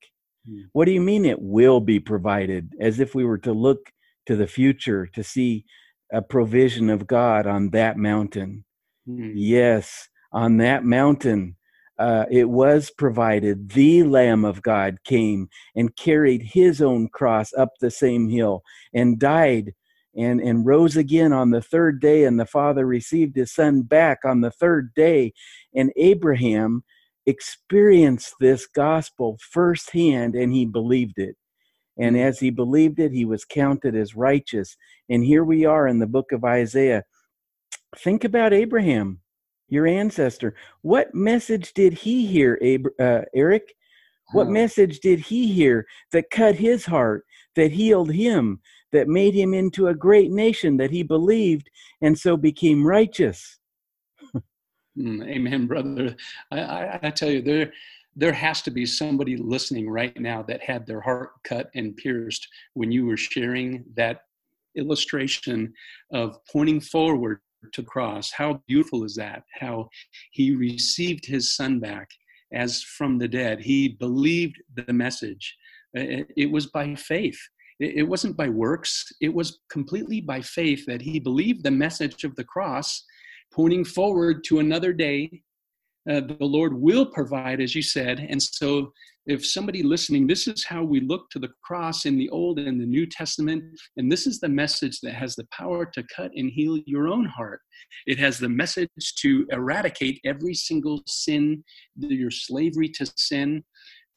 Mm. 0.48 0.64
What 0.72 0.86
do 0.86 0.92
you 0.92 1.00
mean 1.00 1.24
it 1.24 1.40
will 1.40 1.80
be 1.80 2.00
provided? 2.00 2.72
As 2.80 3.00
if 3.00 3.14
we 3.14 3.24
were 3.24 3.38
to 3.38 3.52
look 3.52 3.90
to 4.26 4.36
the 4.36 4.46
future 4.46 5.06
to 5.14 5.22
see 5.22 5.64
a 6.12 6.22
provision 6.22 6.90
of 6.90 7.06
God 7.06 7.46
on 7.46 7.70
that 7.70 7.96
mountain. 7.96 8.64
Mm. 9.08 9.32
Yes, 9.34 10.08
on 10.32 10.58
that 10.58 10.84
mountain, 10.84 11.56
uh, 11.98 12.26
it 12.30 12.48
was 12.48 12.90
provided. 12.90 13.70
The 13.70 14.04
Lamb 14.04 14.44
of 14.44 14.62
God 14.62 14.98
came 15.04 15.48
and 15.74 15.96
carried 15.96 16.42
his 16.42 16.80
own 16.80 17.08
cross 17.08 17.52
up 17.54 17.70
the 17.80 17.90
same 17.90 18.28
hill 18.28 18.62
and 18.94 19.18
died 19.18 19.74
and, 20.16 20.40
and 20.40 20.64
rose 20.64 20.96
again 20.96 21.32
on 21.32 21.50
the 21.50 21.62
third 21.62 22.00
day. 22.00 22.24
And 22.24 22.38
the 22.38 22.46
Father 22.46 22.86
received 22.86 23.36
his 23.36 23.52
Son 23.52 23.82
back 23.82 24.18
on 24.24 24.40
the 24.40 24.50
third 24.50 24.92
day. 24.94 25.32
And 25.74 25.92
Abraham 25.96 26.84
experienced 27.28 28.34
this 28.40 28.66
gospel 28.66 29.38
firsthand 29.52 30.34
and 30.34 30.52
he 30.52 30.64
believed 30.64 31.18
it. 31.18 31.36
And 31.98 32.16
mm. 32.16 32.24
as 32.24 32.40
he 32.40 32.50
believed 32.50 32.98
it, 32.98 33.12
he 33.12 33.26
was 33.26 33.44
counted 33.44 33.94
as 33.94 34.16
righteous. 34.16 34.76
And 35.10 35.22
here 35.22 35.44
we 35.44 35.66
are 35.66 35.86
in 35.86 35.98
the 35.98 36.06
book 36.06 36.32
of 36.32 36.44
Isaiah. 36.44 37.04
Think 37.98 38.24
about 38.24 38.54
Abraham, 38.54 39.20
your 39.68 39.86
ancestor. 39.86 40.54
What 40.80 41.14
message 41.14 41.74
did 41.74 41.92
he 41.92 42.26
hear, 42.26 42.58
uh, 42.98 43.22
Eric? 43.34 43.74
What 44.32 44.48
message 44.48 45.00
did 45.00 45.20
he 45.20 45.50
hear 45.52 45.86
that 46.12 46.30
cut 46.30 46.54
his 46.54 46.84
heart, 46.84 47.24
that 47.56 47.72
healed 47.72 48.12
him, 48.12 48.60
that 48.92 49.08
made 49.08 49.34
him 49.34 49.54
into 49.54 49.88
a 49.88 49.94
great 49.94 50.30
nation, 50.30 50.76
that 50.76 50.90
he 50.90 51.02
believed 51.02 51.70
and 52.02 52.18
so 52.18 52.36
became 52.36 52.86
righteous? 52.86 53.57
Mm, 54.98 55.26
amen, 55.28 55.66
brother. 55.66 56.16
I, 56.50 56.60
I, 56.60 56.98
I 57.04 57.10
tell 57.10 57.30
you, 57.30 57.42
there 57.42 57.72
there 58.16 58.32
has 58.32 58.62
to 58.62 58.70
be 58.72 58.84
somebody 58.84 59.36
listening 59.36 59.88
right 59.88 60.18
now 60.20 60.42
that 60.42 60.60
had 60.60 60.84
their 60.84 61.00
heart 61.00 61.30
cut 61.44 61.70
and 61.76 61.96
pierced 61.96 62.48
when 62.74 62.90
you 62.90 63.06
were 63.06 63.16
sharing 63.16 63.84
that 63.94 64.22
illustration 64.74 65.72
of 66.12 66.36
pointing 66.50 66.80
forward 66.80 67.38
to 67.72 67.82
cross. 67.82 68.32
How 68.32 68.60
beautiful 68.66 69.04
is 69.04 69.14
that? 69.14 69.44
How 69.60 69.88
he 70.32 70.56
received 70.56 71.26
his 71.26 71.54
son 71.54 71.78
back 71.78 72.08
as 72.52 72.82
from 72.82 73.18
the 73.18 73.28
dead. 73.28 73.60
He 73.60 73.88
believed 73.88 74.56
the 74.74 74.92
message. 74.92 75.56
It 75.94 76.50
was 76.50 76.66
by 76.66 76.96
faith. 76.96 77.38
It 77.78 78.08
wasn't 78.08 78.36
by 78.36 78.48
works. 78.48 79.12
It 79.20 79.32
was 79.32 79.60
completely 79.70 80.20
by 80.20 80.40
faith 80.40 80.84
that 80.86 81.02
he 81.02 81.20
believed 81.20 81.62
the 81.62 81.70
message 81.70 82.24
of 82.24 82.34
the 82.34 82.44
cross 82.44 83.04
pointing 83.52 83.84
forward 83.84 84.44
to 84.44 84.58
another 84.60 84.92
day. 84.92 85.42
Uh, 86.08 86.20
the 86.20 86.36
Lord 86.40 86.74
will 86.74 87.06
provide, 87.06 87.60
as 87.60 87.74
you 87.74 87.82
said. 87.82 88.18
And 88.20 88.42
so, 88.42 88.92
if 89.26 89.44
somebody 89.44 89.82
listening, 89.82 90.26
this 90.26 90.48
is 90.48 90.64
how 90.64 90.82
we 90.82 91.00
look 91.00 91.28
to 91.30 91.38
the 91.38 91.50
cross 91.62 92.06
in 92.06 92.16
the 92.16 92.30
Old 92.30 92.58
and 92.58 92.80
the 92.80 92.86
New 92.86 93.04
Testament. 93.04 93.62
And 93.98 94.10
this 94.10 94.26
is 94.26 94.40
the 94.40 94.48
message 94.48 95.00
that 95.02 95.12
has 95.12 95.36
the 95.36 95.46
power 95.52 95.84
to 95.84 96.02
cut 96.16 96.30
and 96.34 96.50
heal 96.50 96.78
your 96.86 97.08
own 97.08 97.26
heart. 97.26 97.60
It 98.06 98.18
has 98.18 98.38
the 98.38 98.48
message 98.48 98.88
to 99.18 99.46
eradicate 99.52 100.18
every 100.24 100.54
single 100.54 101.02
sin, 101.06 101.62
your 101.98 102.30
slavery 102.30 102.88
to 102.90 103.06
sin, 103.16 103.62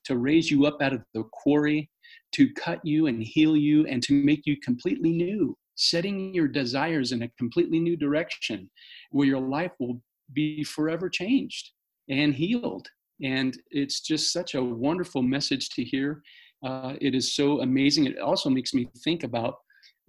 to 0.05 0.17
raise 0.17 0.49
you 0.49 0.65
up 0.65 0.81
out 0.81 0.93
of 0.93 1.03
the 1.13 1.23
quarry, 1.33 1.89
to 2.33 2.53
cut 2.53 2.79
you 2.85 3.07
and 3.07 3.21
heal 3.21 3.57
you, 3.57 3.85
and 3.87 4.01
to 4.03 4.13
make 4.13 4.43
you 4.45 4.55
completely 4.63 5.11
new 5.11 5.57
setting 5.81 6.33
your 6.33 6.47
desires 6.47 7.11
in 7.11 7.23
a 7.23 7.29
completely 7.39 7.79
new 7.79 7.97
direction 7.97 8.69
where 9.09 9.27
your 9.27 9.39
life 9.39 9.71
will 9.79 9.99
be 10.33 10.63
forever 10.63 11.09
changed 11.09 11.71
and 12.09 12.35
healed. 12.35 12.87
And 13.23 13.57
it's 13.71 14.01
just 14.01 14.31
such 14.31 14.53
a 14.55 14.63
wonderful 14.63 15.21
message 15.21 15.69
to 15.69 15.83
hear. 15.83 16.21
Uh, 16.63 16.93
it 17.01 17.15
is 17.15 17.35
so 17.35 17.61
amazing. 17.61 18.05
It 18.05 18.19
also 18.19 18.49
makes 18.49 18.73
me 18.73 18.87
think 19.03 19.23
about 19.23 19.55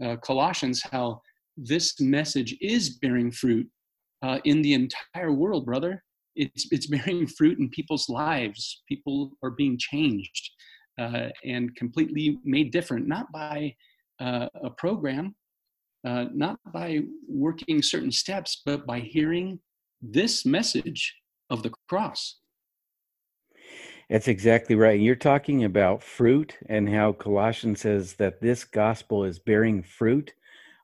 uh, 0.04 0.16
Colossians, 0.16 0.82
how 0.82 1.22
this 1.56 2.00
message 2.00 2.56
is 2.60 2.98
bearing 2.98 3.30
fruit 3.32 3.66
uh, 4.22 4.38
in 4.44 4.60
the 4.62 4.74
entire 4.74 5.32
world, 5.32 5.64
brother. 5.64 6.02
It's, 6.36 6.66
it's 6.70 6.86
bearing 6.86 7.26
fruit 7.26 7.58
in 7.58 7.70
people's 7.70 8.08
lives. 8.08 8.82
People 8.88 9.32
are 9.42 9.50
being 9.50 9.78
changed 9.78 10.50
uh, 11.00 11.28
and 11.44 11.74
completely 11.76 12.38
made 12.44 12.72
different, 12.72 13.08
not 13.08 13.32
by 13.32 13.74
uh, 14.20 14.48
a 14.62 14.70
program, 14.70 15.34
uh, 16.04 16.26
not 16.32 16.58
by 16.72 17.00
working 17.28 17.82
certain 17.82 18.12
steps, 18.12 18.62
but 18.64 18.86
by 18.86 19.00
hearing 19.00 19.60
this 20.00 20.44
message 20.44 21.16
of 21.50 21.62
the 21.62 21.72
cross. 21.88 22.36
That's 24.10 24.28
exactly 24.28 24.74
right. 24.74 25.00
You're 25.00 25.14
talking 25.14 25.64
about 25.64 26.02
fruit 26.02 26.58
and 26.68 26.88
how 26.88 27.12
Colossians 27.12 27.80
says 27.80 28.14
that 28.14 28.40
this 28.40 28.64
gospel 28.64 29.24
is 29.24 29.38
bearing 29.38 29.82
fruit 29.82 30.34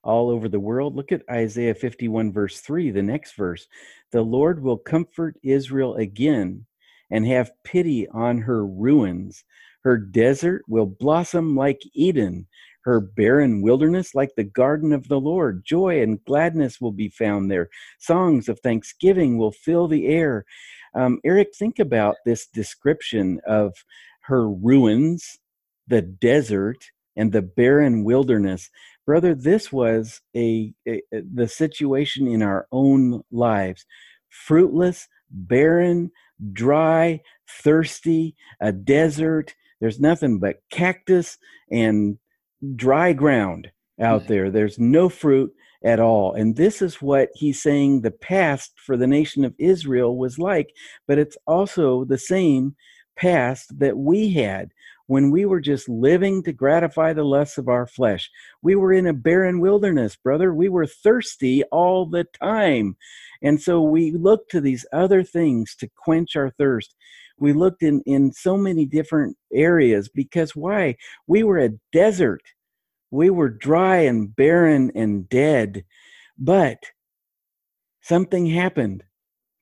all 0.02 0.30
over 0.30 0.48
the 0.48 0.60
world. 0.60 0.96
Look 0.96 1.12
at 1.12 1.28
Isaiah 1.30 1.74
51, 1.74 2.32
verse 2.32 2.60
3, 2.60 2.90
the 2.90 3.02
next 3.02 3.34
verse. 3.34 3.66
The 4.12 4.22
Lord 4.22 4.62
will 4.62 4.78
comfort 4.78 5.36
Israel 5.42 5.96
again 5.96 6.64
and 7.10 7.26
have 7.26 7.52
pity 7.64 8.08
on 8.08 8.38
her 8.38 8.64
ruins. 8.64 9.44
Her 9.84 9.96
desert 9.96 10.62
will 10.68 10.86
blossom 10.86 11.56
like 11.56 11.80
Eden, 11.94 12.46
her 12.82 13.00
barren 13.00 13.62
wilderness 13.62 14.14
like 14.14 14.30
the 14.36 14.44
garden 14.44 14.92
of 14.92 15.08
the 15.08 15.20
Lord. 15.20 15.64
Joy 15.64 16.02
and 16.02 16.22
gladness 16.24 16.80
will 16.80 16.92
be 16.92 17.08
found 17.08 17.50
there. 17.50 17.68
Songs 17.98 18.48
of 18.48 18.60
thanksgiving 18.60 19.38
will 19.38 19.52
fill 19.52 19.88
the 19.88 20.06
air. 20.06 20.44
Um, 20.94 21.20
Eric, 21.24 21.48
think 21.54 21.78
about 21.78 22.16
this 22.24 22.46
description 22.46 23.40
of 23.46 23.74
her 24.22 24.48
ruins, 24.48 25.38
the 25.86 26.02
desert, 26.02 26.78
and 27.16 27.32
the 27.32 27.42
barren 27.42 28.04
wilderness. 28.04 28.70
Brother, 29.04 29.34
this 29.34 29.72
was 29.72 30.20
a, 30.36 30.72
a 30.86 31.02
the 31.10 31.48
situation 31.48 32.26
in 32.26 32.42
our 32.42 32.66
own 32.72 33.22
lives. 33.30 33.84
Fruitless, 34.28 35.08
barren, 35.30 36.10
dry, 36.52 37.20
thirsty, 37.48 38.36
a 38.60 38.72
desert. 38.72 39.54
There's 39.80 40.00
nothing 40.00 40.38
but 40.38 40.62
cactus 40.70 41.38
and 41.70 42.18
dry 42.74 43.12
ground 43.12 43.68
out 44.00 44.22
mm-hmm. 44.22 44.32
there. 44.32 44.50
There's 44.50 44.78
no 44.78 45.08
fruit 45.08 45.52
at 45.84 46.00
all. 46.00 46.32
And 46.34 46.56
this 46.56 46.82
is 46.82 46.96
what 46.96 47.28
he's 47.34 47.62
saying 47.62 48.00
the 48.00 48.10
past 48.10 48.72
for 48.84 48.96
the 48.96 49.06
nation 49.06 49.44
of 49.44 49.54
Israel 49.58 50.16
was 50.16 50.38
like, 50.38 50.74
but 51.06 51.18
it's 51.18 51.36
also 51.46 52.04
the 52.04 52.18
same 52.18 52.74
past 53.16 53.78
that 53.78 53.96
we 53.96 54.32
had 54.32 54.70
when 55.06 55.30
we 55.30 55.46
were 55.46 55.60
just 55.60 55.88
living 55.88 56.42
to 56.42 56.52
gratify 56.52 57.12
the 57.12 57.24
lusts 57.24 57.58
of 57.58 57.68
our 57.68 57.86
flesh. 57.86 58.30
We 58.62 58.76
were 58.76 58.92
in 58.92 59.06
a 59.06 59.14
barren 59.14 59.60
wilderness, 59.60 60.16
brother. 60.16 60.52
We 60.52 60.68
were 60.68 60.86
thirsty 60.86 61.62
all 61.64 62.06
the 62.06 62.26
time. 62.40 62.96
And 63.42 63.60
so 63.60 63.80
we 63.80 64.10
looked 64.10 64.50
to 64.50 64.60
these 64.60 64.84
other 64.92 65.22
things 65.22 65.74
to 65.76 65.88
quench 65.96 66.36
our 66.36 66.50
thirst. 66.50 66.94
We 67.40 67.52
looked 67.52 67.82
in, 67.82 68.02
in 68.06 68.32
so 68.32 68.56
many 68.56 68.84
different 68.84 69.36
areas 69.52 70.08
because 70.08 70.56
why? 70.56 70.96
We 71.26 71.42
were 71.42 71.58
a 71.58 71.78
desert. 71.92 72.42
We 73.10 73.30
were 73.30 73.48
dry 73.48 73.98
and 73.98 74.34
barren 74.34 74.90
and 74.94 75.28
dead. 75.28 75.84
But 76.38 76.78
something 78.00 78.46
happened. 78.46 79.04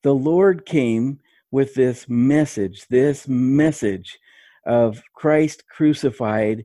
The 0.02 0.14
Lord 0.14 0.66
came 0.66 1.21
with 1.50 1.75
this 1.75 2.09
message, 2.09 2.87
this 2.88 3.28
message 3.28 4.18
of 4.66 5.02
Christ 5.14 5.64
crucified, 5.68 6.64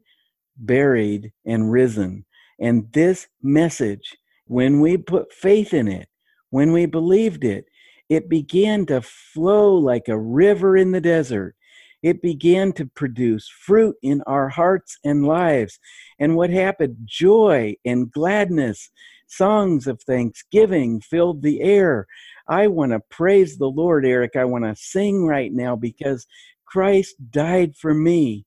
buried, 0.57 1.31
and 1.45 1.71
risen. 1.71 2.25
And 2.59 2.91
this 2.93 3.27
message, 3.41 4.15
when 4.45 4.81
we 4.81 4.97
put 4.97 5.33
faith 5.33 5.73
in 5.73 5.87
it, 5.87 6.07
when 6.49 6.71
we 6.73 6.85
believed 6.85 7.43
it, 7.43 7.65
it 8.11 8.27
began 8.27 8.85
to 8.85 9.01
flow 9.01 9.73
like 9.73 10.09
a 10.09 10.19
river 10.19 10.75
in 10.75 10.91
the 10.91 10.99
desert. 10.99 11.55
It 12.03 12.21
began 12.21 12.73
to 12.73 12.85
produce 12.85 13.47
fruit 13.47 13.95
in 14.01 14.21
our 14.27 14.49
hearts 14.49 14.97
and 15.05 15.25
lives. 15.25 15.79
And 16.19 16.35
what 16.35 16.49
happened? 16.49 16.97
Joy 17.05 17.75
and 17.85 18.11
gladness, 18.11 18.89
songs 19.27 19.87
of 19.87 20.01
thanksgiving 20.01 20.99
filled 20.99 21.41
the 21.41 21.61
air. 21.61 22.05
I 22.49 22.67
want 22.67 22.91
to 22.91 22.99
praise 22.99 23.57
the 23.57 23.69
Lord, 23.69 24.05
Eric. 24.05 24.35
I 24.35 24.43
want 24.43 24.65
to 24.65 24.75
sing 24.75 25.25
right 25.25 25.53
now 25.53 25.77
because 25.77 26.27
Christ 26.65 27.15
died 27.31 27.77
for 27.77 27.93
me. 27.93 28.45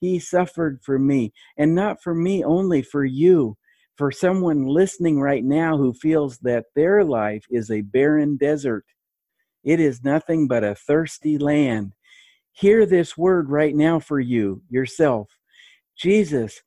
He 0.00 0.18
suffered 0.18 0.80
for 0.82 0.98
me, 0.98 1.32
and 1.56 1.72
not 1.72 2.02
for 2.02 2.16
me 2.16 2.42
only, 2.42 2.82
for 2.82 3.04
you 3.04 3.56
for 3.96 4.10
someone 4.10 4.66
listening 4.66 5.20
right 5.20 5.44
now 5.44 5.76
who 5.76 5.92
feels 5.92 6.38
that 6.38 6.64
their 6.74 7.04
life 7.04 7.44
is 7.48 7.70
a 7.70 7.82
barren 7.82 8.36
desert. 8.36 8.84
It 9.64 9.80
is 9.80 10.04
nothing 10.04 10.46
but 10.46 10.62
a 10.62 10.74
thirsty 10.74 11.38
land. 11.38 11.92
Hear 12.52 12.86
this 12.86 13.16
word 13.16 13.50
right 13.50 13.74
now 13.74 13.98
for 13.98 14.20
you, 14.20 14.62
yourself. 14.68 15.28
Jesus 15.96 16.62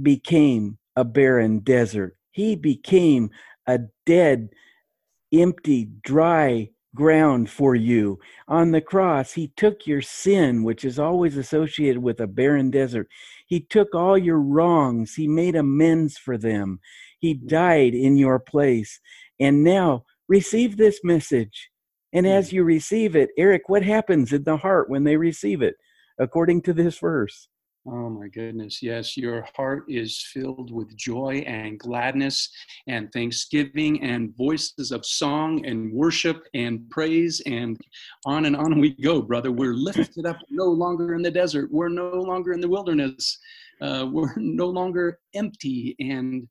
became 0.00 0.78
a 0.94 1.04
barren 1.04 1.58
desert. 1.60 2.16
He 2.30 2.56
became 2.56 3.30
a 3.66 3.80
dead, 4.06 4.50
empty, 5.32 5.88
dry 6.02 6.70
ground 6.94 7.50
for 7.50 7.74
you. 7.74 8.18
On 8.48 8.72
the 8.72 8.80
cross, 8.80 9.32
He 9.32 9.52
took 9.56 9.86
your 9.86 10.02
sin, 10.02 10.64
which 10.64 10.84
is 10.84 10.98
always 10.98 11.36
associated 11.36 12.02
with 12.02 12.20
a 12.20 12.26
barren 12.26 12.70
desert. 12.70 13.08
He 13.46 13.60
took 13.60 13.94
all 13.94 14.16
your 14.16 14.40
wrongs, 14.40 15.14
He 15.14 15.28
made 15.28 15.54
amends 15.54 16.16
for 16.16 16.38
them. 16.38 16.80
He 17.18 17.34
died 17.34 17.94
in 17.94 18.16
your 18.16 18.38
place. 18.38 19.00
And 19.38 19.62
now, 19.62 20.04
receive 20.28 20.76
this 20.76 21.00
message. 21.04 21.70
And 22.12 22.26
as 22.26 22.52
you 22.52 22.64
receive 22.64 23.16
it, 23.16 23.30
Eric, 23.36 23.68
what 23.68 23.82
happens 23.82 24.32
in 24.32 24.44
the 24.44 24.56
heart 24.56 24.88
when 24.88 25.04
they 25.04 25.16
receive 25.16 25.62
it, 25.62 25.74
according 26.18 26.62
to 26.62 26.72
this 26.72 26.98
verse? 26.98 27.48
Oh 27.88 28.10
my 28.10 28.26
goodness. 28.26 28.82
Yes, 28.82 29.16
your 29.16 29.46
heart 29.54 29.84
is 29.88 30.20
filled 30.32 30.72
with 30.72 30.96
joy 30.96 31.44
and 31.46 31.78
gladness 31.78 32.50
and 32.88 33.12
thanksgiving 33.12 34.02
and 34.02 34.36
voices 34.36 34.90
of 34.90 35.06
song 35.06 35.64
and 35.64 35.92
worship 35.92 36.48
and 36.52 36.90
praise 36.90 37.40
and 37.46 37.80
on 38.24 38.46
and 38.46 38.56
on 38.56 38.80
we 38.80 38.90
go, 38.90 39.22
brother. 39.22 39.52
We're 39.52 39.74
lifted 39.74 40.26
up 40.26 40.38
no 40.50 40.64
longer 40.64 41.14
in 41.14 41.22
the 41.22 41.30
desert. 41.30 41.70
We're 41.70 41.88
no 41.88 42.10
longer 42.10 42.52
in 42.52 42.60
the 42.60 42.68
wilderness. 42.68 43.38
Uh, 43.80 44.08
we're 44.12 44.34
no 44.36 44.66
longer 44.66 45.20
empty 45.34 45.94
and 46.00 46.48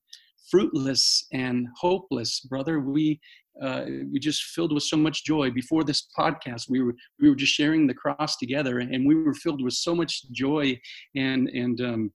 fruitless 0.50 1.28
and 1.34 1.68
hopeless, 1.76 2.40
brother. 2.40 2.80
We 2.80 3.20
uh, 3.62 3.86
we 4.12 4.20
just 4.20 4.44
filled 4.44 4.74
with 4.74 4.84
so 4.84 4.98
much 4.98 5.24
joy. 5.24 5.50
Before 5.50 5.84
this 5.84 6.08
podcast, 6.18 6.70
we 6.70 6.82
were 6.82 6.96
we 7.20 7.30
were 7.30 7.36
just 7.36 7.54
sharing 7.54 7.88
the 7.88 7.94
cross 7.94 8.38
together, 8.38 8.80
and 8.80 9.06
we 9.06 9.16
were 9.16 9.34
filled 9.34 9.64
with 9.64 9.74
so 9.74 9.96
much 9.96 10.30
joy, 10.32 10.80
and 11.16 11.50
and 11.50 11.80
um, 11.82 12.12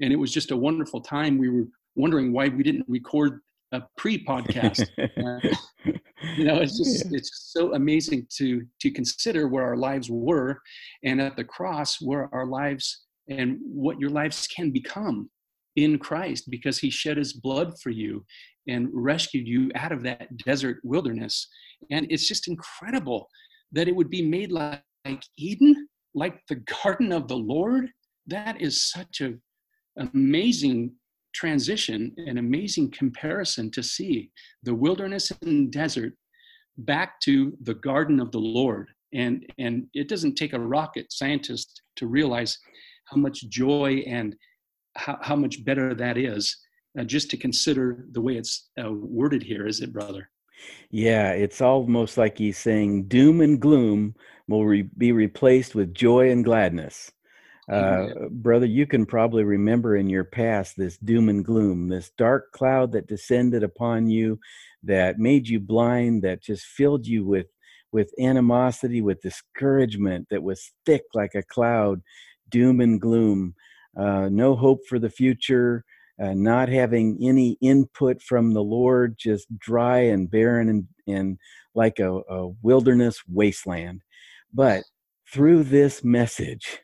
and 0.00 0.12
it 0.12 0.16
was 0.16 0.32
just 0.32 0.50
a 0.50 0.56
wonderful 0.56 1.00
time. 1.00 1.38
We 1.38 1.48
were 1.48 1.66
wondering 1.94 2.32
why 2.32 2.48
we 2.48 2.62
didn't 2.62 2.86
record 2.88 3.40
a 3.72 3.82
pre-podcast. 3.96 4.88
uh, 4.98 5.92
you 6.36 6.44
know, 6.44 6.56
it's 6.56 6.76
just 6.76 7.06
yeah. 7.06 7.18
it's 7.18 7.52
so 7.52 7.74
amazing 7.74 8.26
to 8.38 8.66
to 8.80 8.90
consider 8.90 9.48
where 9.48 9.64
our 9.64 9.76
lives 9.76 10.08
were, 10.10 10.60
and 11.04 11.20
at 11.20 11.36
the 11.36 11.44
cross 11.44 12.00
where 12.00 12.28
our 12.34 12.46
lives 12.46 13.06
and 13.28 13.58
what 13.62 14.00
your 14.00 14.10
lives 14.10 14.48
can 14.48 14.70
become 14.70 15.30
in 15.76 15.98
Christ 15.98 16.50
because 16.50 16.78
he 16.78 16.90
shed 16.90 17.16
his 17.16 17.32
blood 17.32 17.78
for 17.80 17.90
you 17.90 18.24
and 18.68 18.88
rescued 18.92 19.46
you 19.46 19.70
out 19.74 19.92
of 19.92 20.02
that 20.02 20.36
desert 20.38 20.78
wilderness. 20.82 21.48
And 21.90 22.06
it's 22.10 22.28
just 22.28 22.48
incredible 22.48 23.28
that 23.72 23.88
it 23.88 23.94
would 23.96 24.10
be 24.10 24.22
made 24.22 24.52
like, 24.52 24.82
like 25.04 25.22
Eden, 25.38 25.88
like 26.14 26.40
the 26.48 26.62
garden 26.84 27.12
of 27.12 27.28
the 27.28 27.36
Lord. 27.36 27.88
That 28.26 28.60
is 28.60 28.90
such 28.90 29.20
a 29.20 29.34
amazing 29.96 30.92
transition, 31.34 32.14
an 32.18 32.38
amazing 32.38 32.90
comparison 32.90 33.70
to 33.70 33.82
see 33.82 34.30
the 34.62 34.74
wilderness 34.74 35.32
and 35.42 35.72
desert 35.72 36.14
back 36.78 37.20
to 37.20 37.56
the 37.62 37.74
garden 37.74 38.20
of 38.20 38.32
the 38.32 38.38
Lord. 38.38 38.88
And, 39.12 39.44
and 39.58 39.86
it 39.94 40.08
doesn't 40.08 40.36
take 40.36 40.52
a 40.52 40.60
rocket 40.60 41.12
scientist 41.12 41.82
to 41.96 42.06
realize 42.06 42.58
how 43.06 43.16
much 43.16 43.48
joy 43.48 44.02
and 44.06 44.36
how, 44.96 45.18
how 45.20 45.36
much 45.36 45.64
better 45.64 45.94
that 45.94 46.16
is 46.16 46.56
uh, 46.98 47.04
just 47.04 47.30
to 47.30 47.36
consider 47.36 48.04
the 48.12 48.20
way 48.20 48.36
it's 48.36 48.70
uh, 48.82 48.90
worded 48.90 49.42
here, 49.42 49.66
is 49.66 49.80
it, 49.80 49.92
brother? 49.92 50.30
Yeah, 50.90 51.32
it's 51.32 51.60
almost 51.60 52.18
like 52.18 52.38
he's 52.38 52.58
saying 52.58 53.04
doom 53.04 53.40
and 53.40 53.60
gloom 53.60 54.14
will 54.48 54.66
re- 54.66 54.88
be 54.98 55.12
replaced 55.12 55.74
with 55.74 55.94
joy 55.94 56.30
and 56.30 56.44
gladness. 56.44 57.10
Uh, 57.70 58.08
brother, 58.30 58.66
you 58.66 58.84
can 58.84 59.06
probably 59.06 59.44
remember 59.44 59.96
in 59.96 60.08
your 60.08 60.24
past 60.24 60.76
this 60.76 60.98
doom 60.98 61.28
and 61.28 61.44
gloom, 61.44 61.86
this 61.86 62.10
dark 62.18 62.50
cloud 62.50 62.90
that 62.90 63.06
descended 63.06 63.62
upon 63.62 64.08
you, 64.08 64.40
that 64.82 65.20
made 65.20 65.48
you 65.48 65.60
blind, 65.60 66.22
that 66.22 66.42
just 66.42 66.64
filled 66.64 67.06
you 67.06 67.24
with 67.24 67.46
with 67.92 68.12
animosity, 68.20 69.02
with 69.02 69.20
discouragement, 69.20 70.26
that 70.30 70.42
was 70.42 70.72
thick 70.86 71.02
like 71.12 71.34
a 71.34 71.42
cloud, 71.42 72.00
doom 72.48 72.80
and 72.80 73.00
gloom, 73.00 73.54
uh, 73.96 74.28
no 74.28 74.54
hope 74.54 74.80
for 74.88 75.00
the 75.00 75.10
future, 75.10 75.84
uh, 76.22 76.34
not 76.34 76.68
having 76.68 77.18
any 77.22 77.56
input 77.60 78.20
from 78.22 78.52
the 78.52 78.62
Lord, 78.62 79.16
just 79.18 79.46
dry 79.58 80.00
and 80.00 80.30
barren 80.30 80.68
and, 80.68 80.86
and 81.06 81.38
like 81.74 81.98
a, 81.98 82.20
a 82.28 82.48
wilderness 82.62 83.22
wasteland. 83.26 84.02
But 84.52 84.84
through 85.32 85.64
this 85.64 86.04
message, 86.04 86.80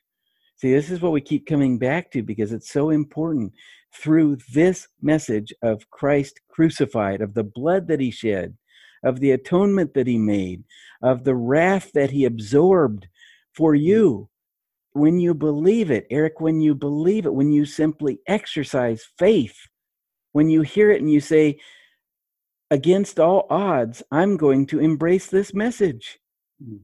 see, 0.57 0.73
this 0.73 0.91
is 0.91 1.01
what 1.01 1.13
we 1.13 1.21
keep 1.21 1.47
coming 1.47 1.79
back 1.79 2.11
to 2.13 2.23
because 2.23 2.53
it's 2.53 2.71
so 2.71 2.91
important. 2.91 3.53
Through 3.93 4.39
this 4.53 4.89
message 5.03 5.53
of 5.63 5.91
Christ 5.91 6.41
crucified, 6.49 7.21
of 7.21 7.35
the 7.35 7.45
blood 7.45 7.89
that 7.89 8.01
he 8.01 8.11
shed, 8.11 8.57
of 9.03 9.21
the 9.21 9.31
atonement 9.31 9.95
that 9.95 10.07
he 10.07 10.19
made, 10.19 10.65
of 11.03 11.25
the 11.25 11.35
wrath 11.35 11.93
that 11.95 12.11
he 12.11 12.25
absorbed 12.25 13.07
for 13.55 13.75
you, 13.75 14.29
when 14.97 15.19
you 15.19 15.35
believe 15.35 15.91
it, 15.91 16.07
Eric, 16.11 16.41
when 16.41 16.61
you 16.61 16.75
believe 16.75 17.27
it, 17.27 17.35
when 17.35 17.53
you 17.53 17.65
simply 17.65 18.21
exercise 18.27 19.07
faith, 19.19 19.57
when 20.33 20.49
you 20.49 20.63
hear 20.63 20.91
it 20.91 21.01
and 21.01 21.11
you 21.11 21.21
say, 21.21 21.59
against 22.71 23.21
all 23.21 23.47
odds, 23.51 24.03
I'm 24.11 24.37
going 24.37 24.67
to 24.67 24.81
embrace 24.81 25.29
this 25.29 25.55
message. 25.55 26.19
Mm. 26.63 26.81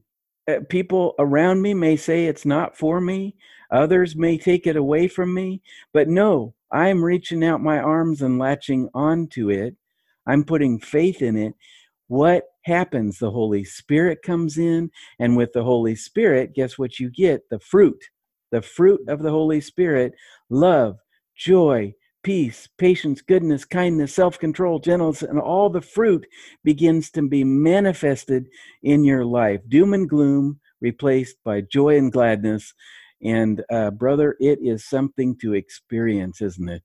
Uh, 0.49 0.59
people 0.69 1.15
around 1.19 1.61
me 1.61 1.73
may 1.73 1.95
say 1.95 2.25
it's 2.25 2.45
not 2.45 2.77
for 2.77 2.99
me, 2.99 3.35
others 3.71 4.15
may 4.15 4.37
take 4.37 4.67
it 4.67 4.75
away 4.75 5.07
from 5.07 5.33
me, 5.33 5.61
but 5.93 6.09
no, 6.09 6.53
I'm 6.71 7.03
reaching 7.03 7.43
out 7.43 7.61
my 7.61 7.79
arms 7.79 8.21
and 8.21 8.39
latching 8.39 8.89
onto 8.93 9.49
it. 9.49 9.75
I'm 10.27 10.43
putting 10.43 10.79
faith 10.79 11.21
in 11.21 11.37
it. 11.37 11.53
What 12.07 12.45
happens? 12.63 13.19
The 13.19 13.31
Holy 13.31 13.63
Spirit 13.63 14.21
comes 14.23 14.57
in, 14.57 14.91
and 15.19 15.37
with 15.37 15.53
the 15.53 15.63
Holy 15.63 15.95
Spirit, 15.95 16.53
guess 16.53 16.77
what 16.77 16.99
you 16.99 17.09
get? 17.09 17.49
The 17.49 17.59
fruit. 17.59 18.01
The 18.51 18.61
fruit 18.61 19.01
of 19.07 19.23
the 19.23 19.31
Holy 19.31 19.61
Spirit 19.61 20.13
love, 20.49 20.97
joy, 21.35 21.93
peace, 22.23 22.69
patience, 22.77 23.21
goodness, 23.21 23.65
kindness, 23.65 24.15
self 24.15 24.39
control, 24.39 24.79
gentleness, 24.79 25.21
and 25.21 25.39
all 25.39 25.69
the 25.69 25.81
fruit 25.81 26.25
begins 26.63 27.11
to 27.11 27.27
be 27.27 27.43
manifested 27.43 28.47
in 28.81 29.03
your 29.03 29.25
life. 29.25 29.61
Doom 29.67 29.93
and 29.93 30.09
gloom 30.09 30.59
replaced 30.81 31.37
by 31.43 31.61
joy 31.61 31.97
and 31.97 32.11
gladness. 32.11 32.73
And, 33.23 33.63
uh, 33.71 33.91
brother, 33.91 34.35
it 34.39 34.59
is 34.61 34.85
something 34.85 35.37
to 35.41 35.53
experience, 35.53 36.41
isn't 36.41 36.69
it? 36.69 36.83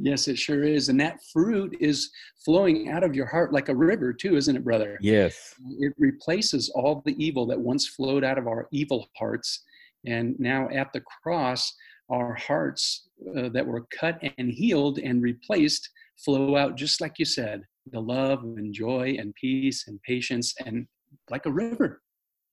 Yes, 0.00 0.28
it 0.28 0.38
sure 0.38 0.64
is. 0.64 0.88
And 0.88 1.00
that 1.00 1.18
fruit 1.32 1.76
is 1.80 2.10
flowing 2.44 2.90
out 2.90 3.04
of 3.04 3.14
your 3.14 3.26
heart 3.26 3.52
like 3.52 3.68
a 3.68 3.74
river, 3.74 4.12
too, 4.12 4.36
isn't 4.36 4.56
it, 4.56 4.64
brother? 4.64 4.98
Yes. 5.00 5.54
It 5.78 5.94
replaces 5.98 6.68
all 6.70 7.02
the 7.04 7.16
evil 7.24 7.46
that 7.46 7.58
once 7.58 7.88
flowed 7.88 8.24
out 8.24 8.38
of 8.38 8.46
our 8.46 8.68
evil 8.72 9.08
hearts. 9.16 9.62
And 10.06 10.38
now 10.38 10.68
at 10.70 10.92
the 10.92 11.02
cross, 11.22 11.74
our 12.10 12.34
hearts 12.34 13.08
uh, 13.36 13.48
that 13.50 13.66
were 13.66 13.86
cut 13.90 14.20
and 14.38 14.50
healed 14.50 14.98
and 14.98 15.22
replaced 15.22 15.88
flow 16.24 16.56
out 16.56 16.76
just 16.76 17.00
like 17.00 17.18
you 17.18 17.24
said 17.24 17.62
the 17.92 18.00
love 18.00 18.42
and 18.42 18.74
joy 18.74 19.16
and 19.18 19.34
peace 19.34 19.86
and 19.86 20.02
patience 20.02 20.54
and 20.64 20.86
like 21.30 21.46
a 21.46 21.52
river. 21.52 22.02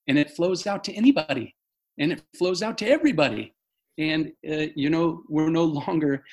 And 0.07 0.17
it 0.17 0.31
flows 0.31 0.67
out 0.67 0.83
to 0.85 0.93
anybody 0.93 1.55
and 1.97 2.11
it 2.11 2.21
flows 2.37 2.61
out 2.61 2.77
to 2.79 2.87
everybody. 2.87 3.53
And, 3.97 4.31
uh, 4.49 4.67
you 4.75 4.89
know, 4.89 5.23
we're 5.29 5.49
no 5.49 5.63
longer 5.63 6.23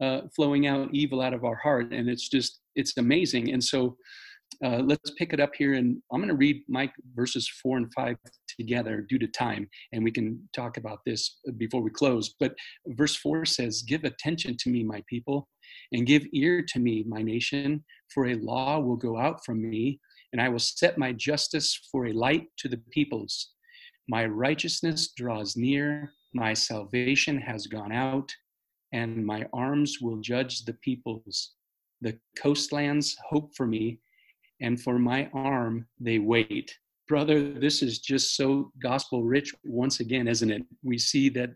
uh, 0.00 0.22
flowing 0.34 0.66
out 0.66 0.88
evil 0.92 1.20
out 1.20 1.34
of 1.34 1.44
our 1.44 1.56
heart. 1.56 1.92
And 1.92 2.08
it's 2.08 2.28
just, 2.28 2.60
it's 2.74 2.96
amazing. 2.96 3.52
And 3.52 3.62
so 3.62 3.96
uh, 4.64 4.78
let's 4.78 5.12
pick 5.16 5.32
it 5.32 5.40
up 5.40 5.52
here. 5.56 5.74
And 5.74 6.02
I'm 6.12 6.20
going 6.20 6.28
to 6.28 6.36
read 6.36 6.62
Mike 6.68 6.92
verses 7.14 7.48
four 7.62 7.76
and 7.76 7.92
five 7.94 8.16
together 8.58 9.06
due 9.08 9.18
to 9.18 9.26
time. 9.26 9.68
And 9.92 10.02
we 10.04 10.10
can 10.10 10.48
talk 10.54 10.76
about 10.76 10.98
this 11.06 11.38
before 11.56 11.82
we 11.82 11.90
close. 11.90 12.34
But 12.40 12.54
verse 12.88 13.16
four 13.16 13.44
says, 13.44 13.82
Give 13.82 14.04
attention 14.04 14.56
to 14.60 14.70
me, 14.70 14.84
my 14.84 15.02
people, 15.08 15.48
and 15.92 16.06
give 16.06 16.26
ear 16.32 16.64
to 16.68 16.78
me, 16.78 17.04
my 17.06 17.22
nation, 17.22 17.84
for 18.12 18.26
a 18.26 18.34
law 18.34 18.80
will 18.80 18.96
go 18.96 19.18
out 19.18 19.44
from 19.44 19.68
me, 19.68 20.00
and 20.32 20.40
I 20.40 20.48
will 20.48 20.58
set 20.58 20.98
my 20.98 21.12
justice 21.12 21.88
for 21.90 22.06
a 22.06 22.12
light 22.12 22.46
to 22.58 22.68
the 22.68 22.80
peoples. 22.92 23.50
My 24.08 24.26
righteousness 24.26 25.12
draws 25.16 25.56
near, 25.56 26.12
my 26.34 26.54
salvation 26.54 27.40
has 27.40 27.66
gone 27.66 27.92
out, 27.92 28.32
and 28.92 29.24
my 29.24 29.46
arms 29.52 29.98
will 30.00 30.16
judge 30.18 30.64
the 30.64 30.74
peoples. 30.74 31.52
The 32.00 32.18
coastlands 32.38 33.16
hope 33.28 33.54
for 33.54 33.66
me, 33.66 34.00
and 34.60 34.80
for 34.80 34.98
my 34.98 35.28
arm 35.32 35.86
they 35.98 36.18
wait. 36.18 36.76
Brother, 37.08 37.52
this 37.52 37.82
is 37.82 37.98
just 37.98 38.36
so 38.36 38.70
gospel 38.80 39.24
rich 39.24 39.54
once 39.64 40.00
again, 40.00 40.28
isn't 40.28 40.50
it? 40.50 40.62
We 40.82 40.96
see 40.96 41.28
that 41.30 41.50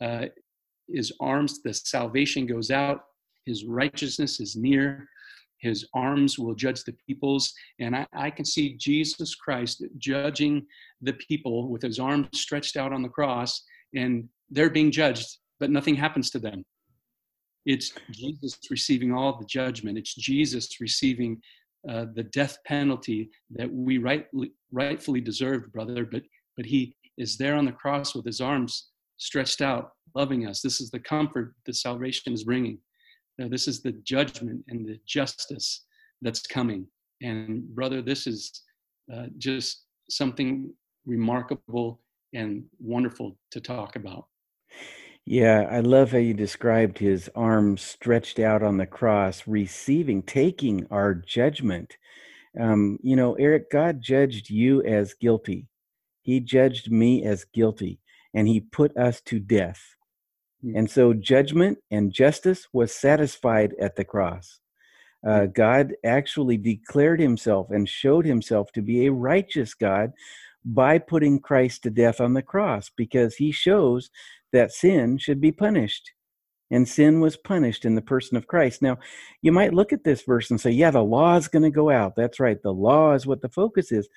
uh, 0.00 0.26
his 0.88 1.12
arms, 1.20 1.62
the 1.62 1.74
salvation 1.74 2.46
goes 2.46 2.70
out, 2.70 3.04
his 3.44 3.64
righteousness 3.64 4.40
is 4.40 4.56
near, 4.56 5.08
his 5.58 5.86
arms 5.94 6.38
will 6.38 6.54
judge 6.54 6.84
the 6.84 6.96
peoples. 7.06 7.52
And 7.78 7.94
I, 7.94 8.06
I, 8.12 8.30
can 8.30 8.44
see 8.44 8.76
Jesus 8.76 9.34
Christ 9.34 9.84
judging 9.98 10.66
the 11.02 11.12
people 11.14 11.68
with 11.68 11.82
his 11.82 11.98
arms 11.98 12.28
stretched 12.32 12.76
out 12.76 12.92
on 12.92 13.02
the 13.02 13.08
cross, 13.08 13.62
and 13.94 14.28
they're 14.50 14.70
being 14.70 14.90
judged, 14.90 15.38
but 15.58 15.70
nothing 15.70 15.94
happens 15.94 16.30
to 16.30 16.38
them. 16.38 16.64
It's 17.66 17.92
Jesus 18.10 18.58
receiving 18.70 19.12
all 19.12 19.38
the 19.38 19.46
judgment. 19.46 19.98
It's 19.98 20.14
Jesus 20.14 20.80
receiving 20.80 21.40
uh, 21.88 22.06
the 22.14 22.24
death 22.24 22.58
penalty 22.66 23.30
that 23.50 23.70
we 23.70 23.98
rightly, 23.98 24.52
rightfully 24.72 25.20
deserved, 25.20 25.72
brother. 25.72 26.04
But 26.04 26.22
but 26.56 26.66
he 26.66 26.96
is 27.16 27.36
there 27.36 27.54
on 27.54 27.64
the 27.64 27.72
cross 27.72 28.14
with 28.14 28.24
his 28.24 28.40
arms 28.40 28.88
stretched 29.16 29.60
out, 29.60 29.92
loving 30.14 30.46
us. 30.46 30.62
This 30.62 30.80
is 30.80 30.90
the 30.90 31.00
comfort 31.00 31.54
that 31.66 31.76
salvation 31.76 32.32
is 32.32 32.44
bringing. 32.44 32.78
This 33.38 33.68
is 33.68 33.80
the 33.80 33.92
judgment 34.04 34.62
and 34.68 34.86
the 34.86 34.98
justice 35.06 35.86
that's 36.20 36.46
coming. 36.46 36.86
And 37.22 37.62
brother, 37.74 38.02
this 38.02 38.26
is 38.26 38.62
uh, 39.14 39.26
just 39.38 39.84
something 40.10 40.72
remarkable 41.06 42.00
and 42.34 42.64
wonderful 42.78 43.38
to 43.52 43.60
talk 43.60 43.96
about. 43.96 44.26
Yeah, 45.26 45.68
I 45.70 45.80
love 45.80 46.12
how 46.12 46.18
you 46.18 46.34
described 46.34 46.98
his 46.98 47.30
arms 47.34 47.82
stretched 47.82 48.38
out 48.38 48.62
on 48.62 48.78
the 48.78 48.86
cross, 48.86 49.46
receiving, 49.46 50.22
taking 50.22 50.86
our 50.90 51.14
judgment. 51.14 51.96
Um, 52.58 52.98
you 53.02 53.16
know, 53.16 53.34
Eric, 53.34 53.70
God 53.70 54.00
judged 54.00 54.50
you 54.50 54.82
as 54.82 55.14
guilty. 55.14 55.68
He 56.22 56.40
judged 56.40 56.90
me 56.90 57.24
as 57.24 57.44
guilty, 57.44 58.00
and 58.34 58.48
he 58.48 58.60
put 58.60 58.96
us 58.96 59.20
to 59.22 59.38
death. 59.38 59.80
Hmm. 60.62 60.76
And 60.76 60.90
so 60.90 61.12
judgment 61.12 61.78
and 61.90 62.12
justice 62.12 62.66
was 62.72 62.94
satisfied 62.94 63.74
at 63.80 63.96
the 63.96 64.04
cross. 64.04 64.58
Uh, 65.26 65.42
hmm. 65.42 65.52
God 65.52 65.92
actually 66.04 66.56
declared 66.56 67.20
himself 67.20 67.70
and 67.70 67.88
showed 67.88 68.24
himself 68.24 68.72
to 68.72 68.82
be 68.82 69.06
a 69.06 69.12
righteous 69.12 69.74
God 69.74 70.12
by 70.64 70.98
putting 70.98 71.40
Christ 71.40 71.82
to 71.84 71.90
death 71.90 72.20
on 72.20 72.34
the 72.34 72.42
cross 72.42 72.90
because 72.94 73.36
he 73.36 73.50
shows 73.50 74.10
that 74.52 74.72
sin 74.72 75.18
should 75.18 75.40
be 75.40 75.52
punished. 75.52 76.10
And 76.70 76.88
sin 76.88 77.20
was 77.20 77.36
punished 77.36 77.84
in 77.84 77.96
the 77.96 78.02
person 78.02 78.36
of 78.36 78.46
Christ. 78.46 78.80
Now, 78.80 78.98
you 79.42 79.50
might 79.50 79.74
look 79.74 79.92
at 79.92 80.04
this 80.04 80.22
verse 80.22 80.50
and 80.50 80.60
say, 80.60 80.70
yeah, 80.70 80.92
the 80.92 81.02
law 81.02 81.36
is 81.36 81.48
going 81.48 81.64
to 81.64 81.70
go 81.70 81.90
out. 81.90 82.14
That's 82.16 82.38
right. 82.38 82.62
The 82.62 82.72
law 82.72 83.14
is 83.14 83.26
what 83.26 83.40
the 83.40 83.48
focus 83.48 83.90
is. 83.90 84.08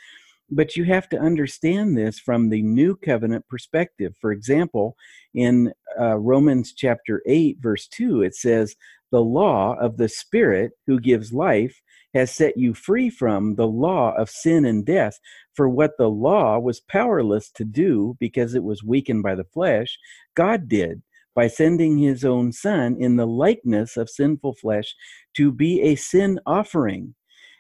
But 0.52 0.76
you 0.76 0.84
have 0.84 1.10
to 1.10 1.20
understand 1.20 1.98
this 1.98 2.20
from 2.20 2.50
the 2.50 2.62
new 2.62 2.96
covenant 2.96 3.48
perspective. 3.48 4.14
For 4.22 4.32
example, 4.32 4.96
in 5.34 5.74
uh, 6.00 6.18
Romans 6.18 6.74
chapter 6.74 7.24
8, 7.26 7.58
verse 7.60 7.88
2, 7.88 8.22
it 8.22 8.36
says, 8.36 8.76
The 9.14 9.22
law 9.22 9.76
of 9.80 9.98
the 9.98 10.10
Spirit 10.10 10.72
who 10.88 11.00
gives 11.00 11.32
life 11.32 11.80
has 12.16 12.32
set 12.32 12.58
you 12.58 12.74
free 12.74 13.12
from 13.12 13.54
the 13.54 13.68
law 13.68 14.16
of 14.18 14.28
sin 14.28 14.66
and 14.66 14.84
death. 14.84 15.20
For 15.54 15.70
what 15.70 15.92
the 16.00 16.10
law 16.10 16.58
was 16.58 16.80
powerless 16.80 17.52
to 17.52 17.64
do 17.64 18.18
because 18.20 18.56
it 18.56 18.64
was 18.64 18.84
weakened 18.84 19.22
by 19.22 19.36
the 19.36 19.44
flesh, 19.44 20.00
God 20.34 20.68
did 20.68 21.04
by 21.36 21.46
sending 21.46 22.00
his 22.00 22.26
own 22.26 22.52
Son 22.52 22.98
in 23.00 23.16
the 23.18 23.28
likeness 23.28 23.98
of 23.98 24.10
sinful 24.10 24.56
flesh 24.56 24.96
to 25.36 25.52
be 25.52 25.80
a 25.84 25.94
sin 25.94 26.40
offering. 26.48 27.14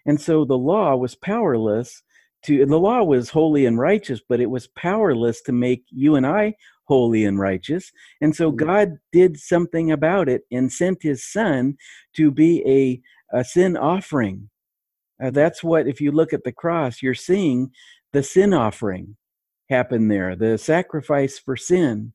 And 0.07 0.19
so 0.19 0.45
the 0.45 0.57
law 0.57 0.95
was 0.95 1.13
powerless 1.13 2.01
to, 2.45 2.65
the 2.65 2.79
law 2.79 3.03
was 3.03 3.29
holy 3.29 3.65
and 3.65 3.79
righteous, 3.79 4.21
but 4.27 4.39
it 4.39 4.49
was 4.49 4.67
powerless 4.67 5.41
to 5.43 5.51
make 5.51 5.83
you 5.89 6.15
and 6.15 6.25
I 6.25 6.55
holy 6.85 7.23
and 7.25 7.39
righteous. 7.39 7.91
And 8.21 8.35
so 8.35 8.51
mm-hmm. 8.51 8.65
God 8.65 8.97
did 9.11 9.39
something 9.39 9.91
about 9.91 10.27
it 10.27 10.43
and 10.51 10.71
sent 10.71 11.01
his 11.01 11.25
Son 11.25 11.77
to 12.15 12.31
be 12.31 12.63
a 12.67 13.01
a 13.33 13.43
sin 13.43 13.75
offering. 13.75 14.49
Uh, 15.21 15.31
that's 15.31 15.63
what, 15.63 15.87
if 15.87 15.99
you 15.99 16.11
look 16.11 16.33
at 16.33 16.43
the 16.43 16.51
cross, 16.51 17.01
you're 17.01 17.15
seeing 17.15 17.71
the 18.11 18.23
sin 18.23 18.53
offering 18.53 19.15
happen 19.69 20.07
there, 20.07 20.35
the 20.35 20.57
sacrifice 20.57 21.39
for 21.39 21.57
sin, 21.57 22.13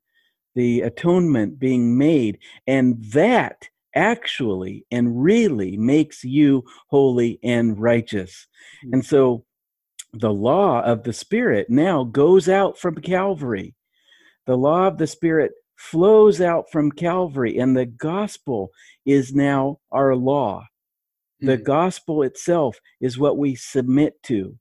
the 0.54 0.82
atonement 0.82 1.58
being 1.58 1.98
made. 1.98 2.38
And 2.66 3.02
that 3.06 3.68
actually 3.94 4.86
and 4.90 5.22
really 5.22 5.76
makes 5.76 6.22
you 6.22 6.64
holy 6.88 7.40
and 7.42 7.80
righteous. 7.80 8.46
And 8.92 9.04
so 9.04 9.44
the 10.12 10.32
law 10.32 10.82
of 10.82 11.02
the 11.02 11.12
Spirit 11.12 11.68
now 11.68 12.04
goes 12.04 12.48
out 12.48 12.78
from 12.78 12.96
Calvary. 12.96 13.74
The 14.46 14.56
law 14.56 14.86
of 14.86 14.98
the 14.98 15.06
Spirit 15.06 15.52
flows 15.76 16.40
out 16.40 16.66
from 16.72 16.90
Calvary, 16.90 17.58
and 17.58 17.76
the 17.76 17.86
gospel 17.86 18.70
is 19.04 19.34
now 19.34 19.78
our 19.92 20.16
law. 20.16 20.66
The 21.40 21.56
mm 21.58 21.64
gospel 21.64 22.24
itself 22.24 22.80
is 23.00 23.18
what 23.18 23.38
we 23.38 23.54
submit 23.54 24.20
to. 24.24 24.58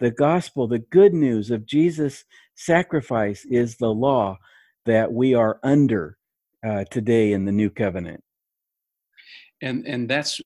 The 0.00 0.10
gospel, 0.10 0.66
the 0.66 0.80
good 0.80 1.14
news 1.14 1.50
of 1.50 1.66
Jesus' 1.66 2.24
sacrifice, 2.56 3.44
is 3.44 3.76
the 3.76 3.92
law 3.92 4.38
that 4.84 5.12
we 5.12 5.34
are 5.34 5.60
under 5.62 6.16
uh, 6.66 6.84
today 6.90 7.32
in 7.32 7.44
the 7.44 7.52
new 7.52 7.70
covenant. 7.70 8.22
And 9.62 9.86
and 9.86 10.08
that's 10.08 10.40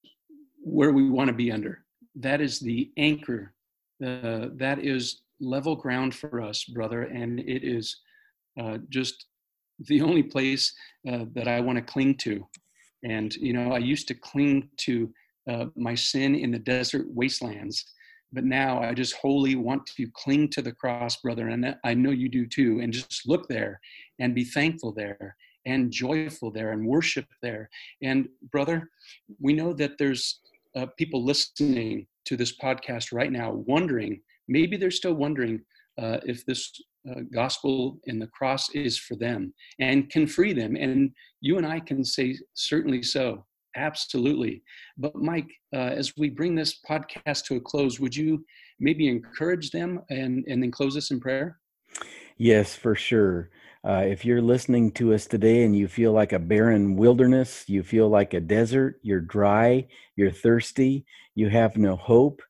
where 0.62 0.92
we 0.92 1.08
want 1.08 1.28
to 1.28 1.34
be 1.34 1.50
under. 1.50 1.84
That 2.16 2.40
is 2.40 2.60
the 2.60 2.90
anchor. 2.96 3.54
Uh, 4.04 4.48
that 4.56 4.78
is 4.80 5.22
level 5.40 5.76
ground 5.76 6.14
for 6.14 6.40
us, 6.40 6.64
brother, 6.64 7.02
and 7.02 7.40
it 7.40 7.64
is 7.64 7.96
uh, 8.60 8.78
just 8.88 9.26
the 9.88 10.00
only 10.00 10.22
place 10.22 10.72
uh, 11.08 11.24
that 11.34 11.48
I 11.48 11.60
want 11.60 11.76
to 11.76 11.82
cling 11.82 12.16
to. 12.18 12.46
And 13.04 13.34
you 13.34 13.52
know, 13.52 13.72
I 13.72 13.78
used 13.78 14.08
to 14.08 14.14
cling 14.14 14.68
to 14.78 15.12
uh, 15.50 15.66
my 15.76 15.94
sin 15.94 16.34
in 16.34 16.50
the 16.50 16.58
desert 16.58 17.06
wastelands. 17.08 17.84
But 18.32 18.44
now 18.44 18.80
I 18.80 18.94
just 18.94 19.14
wholly 19.16 19.56
want 19.56 19.84
to 19.96 20.06
cling 20.14 20.48
to 20.50 20.62
the 20.62 20.72
cross, 20.72 21.16
brother. 21.16 21.48
And 21.48 21.76
I 21.84 21.94
know 21.94 22.10
you 22.10 22.28
do 22.28 22.46
too. 22.46 22.80
And 22.80 22.92
just 22.92 23.28
look 23.28 23.46
there 23.48 23.78
and 24.20 24.34
be 24.34 24.44
thankful 24.44 24.92
there 24.92 25.36
and 25.66 25.92
joyful 25.92 26.50
there 26.50 26.72
and 26.72 26.86
worship 26.86 27.26
there. 27.42 27.68
And 28.02 28.28
brother, 28.50 28.90
we 29.38 29.52
know 29.52 29.72
that 29.74 29.98
there's 29.98 30.40
uh, 30.74 30.86
people 30.96 31.22
listening 31.24 32.06
to 32.26 32.36
this 32.36 32.56
podcast 32.58 33.12
right 33.12 33.32
now 33.32 33.52
wondering, 33.66 34.20
maybe 34.48 34.76
they're 34.76 34.90
still 34.90 35.14
wondering 35.14 35.60
uh, 36.00 36.18
if 36.24 36.44
this 36.46 36.72
uh, 37.10 37.20
gospel 37.34 37.98
and 38.06 38.20
the 38.20 38.28
cross 38.28 38.70
is 38.70 38.98
for 38.98 39.16
them 39.16 39.52
and 39.80 40.08
can 40.10 40.26
free 40.26 40.52
them. 40.52 40.76
And 40.76 41.10
you 41.40 41.58
and 41.58 41.66
I 41.66 41.80
can 41.80 42.04
say, 42.04 42.38
certainly 42.54 43.02
so. 43.02 43.44
Absolutely. 43.74 44.62
But 44.98 45.16
Mike, 45.16 45.50
uh, 45.74 45.78
as 45.78 46.12
we 46.16 46.28
bring 46.28 46.54
this 46.54 46.80
podcast 46.88 47.44
to 47.46 47.56
a 47.56 47.60
close, 47.60 47.98
would 47.98 48.14
you 48.14 48.44
maybe 48.78 49.08
encourage 49.08 49.70
them 49.70 50.00
and, 50.10 50.44
and 50.46 50.62
then 50.62 50.70
close 50.70 50.96
us 50.96 51.10
in 51.10 51.20
prayer? 51.20 51.58
Yes, 52.36 52.74
for 52.74 52.94
sure. 52.94 53.50
Uh, 53.84 54.04
if 54.06 54.24
you're 54.24 54.42
listening 54.42 54.92
to 54.92 55.12
us 55.12 55.26
today 55.26 55.64
and 55.64 55.74
you 55.74 55.88
feel 55.88 56.12
like 56.12 56.32
a 56.32 56.38
barren 56.38 56.94
wilderness, 56.96 57.64
you 57.68 57.82
feel 57.82 58.08
like 58.08 58.32
a 58.32 58.40
desert, 58.40 59.00
you're 59.02 59.20
dry, 59.20 59.86
you're 60.14 60.30
thirsty, 60.30 61.04
you 61.34 61.48
have 61.48 61.76
no 61.76 61.96
hope, 61.96 62.40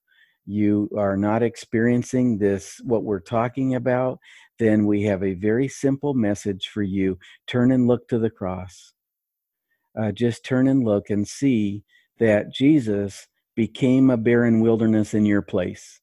you 0.45 0.90
are 0.97 1.16
not 1.16 1.42
experiencing 1.42 2.37
this, 2.37 2.81
what 2.85 3.05
we're 3.05 3.21
talking 3.21 3.75
about, 3.75 4.18
then 4.59 4.87
we 4.87 5.03
have 5.03 5.23
a 5.23 5.35
very 5.35 5.68
simple 5.68 6.12
message 6.12 6.68
for 6.68 6.83
you. 6.83 7.18
Turn 7.47 7.73
and 7.73 7.87
look 7.87 8.09
to 8.09 8.18
the 8.18 8.31
cross 8.31 8.92
uh, 9.99 10.12
just 10.12 10.45
turn 10.45 10.68
and 10.68 10.85
look 10.85 11.11
and 11.11 11.27
see 11.27 11.85
that 12.18 12.53
Jesus 12.53 13.27
became 13.55 14.11
a 14.11 14.16
barren 14.16 14.61
wilderness 14.61 15.14
in 15.14 15.27
your 15.27 15.42
place. 15.42 16.01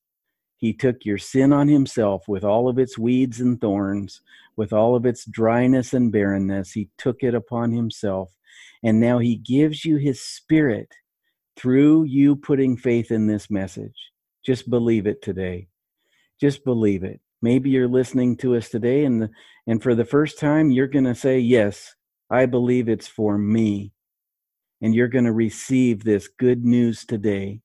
He 0.57 0.73
took 0.73 1.05
your 1.05 1.17
sin 1.17 1.53
on 1.53 1.67
himself 1.67 2.27
with 2.27 2.43
all 2.43 2.67
of 2.67 2.77
its 2.77 2.97
weeds 2.97 3.39
and 3.39 3.59
thorns, 3.59 4.21
with 4.59 4.73
all 4.73 4.93
of 4.93 5.05
its 5.05 5.23
dryness 5.23 5.93
and 5.93 6.11
barrenness. 6.11 6.73
He 6.73 6.89
took 6.97 7.23
it 7.23 7.33
upon 7.33 7.71
himself. 7.71 8.29
And 8.83 8.99
now 8.99 9.17
he 9.17 9.37
gives 9.37 9.85
you 9.85 9.95
his 9.95 10.21
spirit 10.21 10.93
through 11.55 12.03
you 12.03 12.35
putting 12.35 12.75
faith 12.75 13.09
in 13.09 13.25
this 13.25 13.49
message. 13.49 13.95
Just 14.45 14.69
believe 14.69 15.07
it 15.07 15.21
today. 15.21 15.69
Just 16.41 16.65
believe 16.65 17.05
it. 17.05 17.21
Maybe 17.41 17.69
you're 17.69 17.87
listening 17.87 18.35
to 18.37 18.57
us 18.57 18.67
today 18.67 19.05
and 19.05 19.21
the, 19.21 19.29
and 19.65 19.81
for 19.81 19.95
the 19.95 20.03
first 20.03 20.37
time 20.37 20.71
you're 20.71 20.87
going 20.87 21.05
to 21.05 21.15
say, 21.15 21.39
"Yes, 21.39 21.95
I 22.29 22.45
believe 22.45 22.89
it's 22.89 23.07
for 23.07 23.37
me." 23.37 23.93
And 24.81 24.93
you're 24.93 25.07
going 25.07 25.25
to 25.25 25.33
receive 25.33 26.03
this 26.03 26.27
good 26.27 26.65
news 26.65 27.05
today 27.05 27.61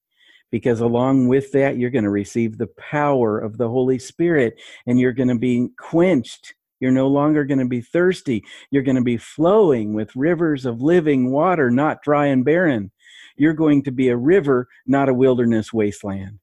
because 0.53 0.79
along 0.79 1.27
with 1.27 1.51
that, 1.53 1.77
you're 1.77 1.91
going 1.91 2.05
to 2.05 2.11
receive 2.11 2.57
the 2.57 2.71
power 2.79 3.41
of 3.41 3.59
the 3.59 3.69
Holy 3.69 3.99
Spirit 3.99 4.61
and 4.87 5.01
you're 5.01 5.13
going 5.13 5.29
to 5.29 5.39
be 5.39 5.69
quenched. 5.77 6.55
You're 6.85 6.93
no 6.93 7.09
longer 7.09 7.47
going 7.47 7.61
to 7.61 7.65
be 7.65 7.81
thirsty. 7.81 8.45
You're 8.71 8.83
going 8.83 8.97
to 8.97 9.03
be 9.03 9.17
flowing 9.17 9.95
with 9.95 10.15
rivers 10.15 10.67
of 10.67 10.83
living 10.83 11.33
water, 11.33 11.71
not 11.71 12.03
dry 12.03 12.27
and 12.27 12.45
barren. 12.45 12.93
You're 13.39 13.55
going 13.55 13.85
to 13.85 13.91
be 13.91 14.11
a 14.11 14.19
river, 14.19 14.69
not 14.87 15.09
a 15.09 15.15
wilderness 15.15 15.73
wasteland. 15.73 16.41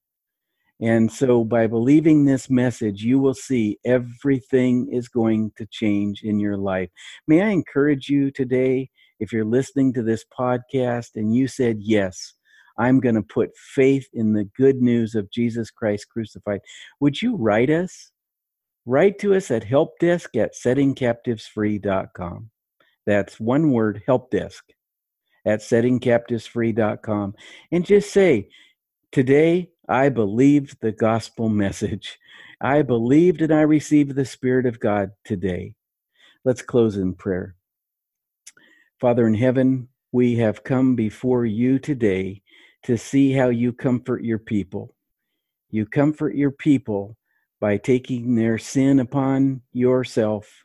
And 0.80 1.12
so, 1.12 1.44
by 1.44 1.68
believing 1.68 2.24
this 2.24 2.50
message, 2.50 3.04
you 3.04 3.20
will 3.20 3.34
see 3.34 3.78
everything 3.84 4.88
is 4.90 5.08
going 5.08 5.52
to 5.58 5.66
change 5.70 6.22
in 6.24 6.40
your 6.40 6.56
life. 6.56 6.90
May 7.28 7.40
I 7.40 7.50
encourage 7.50 8.08
you 8.08 8.32
today, 8.32 8.90
if 9.20 9.32
you're 9.32 9.44
listening 9.44 9.92
to 9.92 10.02
this 10.02 10.24
podcast 10.36 11.10
and 11.14 11.36
you 11.36 11.46
said, 11.46 11.76
Yes, 11.78 12.34
I'm 12.78 12.98
going 12.98 13.14
to 13.14 13.22
put 13.22 13.56
faith 13.56 14.08
in 14.12 14.32
the 14.32 14.50
good 14.56 14.82
news 14.82 15.14
of 15.14 15.30
Jesus 15.30 15.70
Christ 15.70 16.08
crucified. 16.08 16.62
Would 16.98 17.22
you 17.22 17.36
write 17.36 17.70
us? 17.70 18.11
Write 18.84 19.18
to 19.20 19.34
us 19.34 19.50
at 19.50 19.64
helpdesk 19.64 20.40
at 20.40 20.54
settingcaptivesfree.com. 20.54 22.50
That's 23.06 23.38
one 23.38 23.70
word, 23.72 24.02
helpdesk 24.08 24.62
at 25.44 25.60
settingcaptivesfree.com. 25.60 27.34
And 27.70 27.86
just 27.86 28.12
say, 28.12 28.48
Today 29.12 29.70
I 29.88 30.08
believed 30.08 30.78
the 30.80 30.92
gospel 30.92 31.48
message. 31.64 32.18
I 32.60 32.82
believed 32.82 33.42
and 33.42 33.52
I 33.52 33.62
received 33.62 34.14
the 34.14 34.24
Spirit 34.24 34.66
of 34.66 34.80
God 34.80 35.10
today. 35.24 35.74
Let's 36.44 36.62
close 36.62 36.96
in 36.96 37.14
prayer. 37.14 37.54
Father 39.00 39.26
in 39.26 39.34
heaven, 39.34 39.88
we 40.12 40.36
have 40.36 40.64
come 40.64 40.94
before 40.94 41.44
you 41.44 41.78
today 41.78 42.42
to 42.84 42.96
see 42.96 43.32
how 43.32 43.48
you 43.48 43.72
comfort 43.72 44.24
your 44.24 44.38
people. 44.38 44.94
You 45.70 45.86
comfort 45.86 46.34
your 46.34 46.50
people 46.50 47.16
by 47.62 47.76
taking 47.76 48.34
their 48.34 48.58
sin 48.58 48.98
upon 48.98 49.62
yourself, 49.72 50.64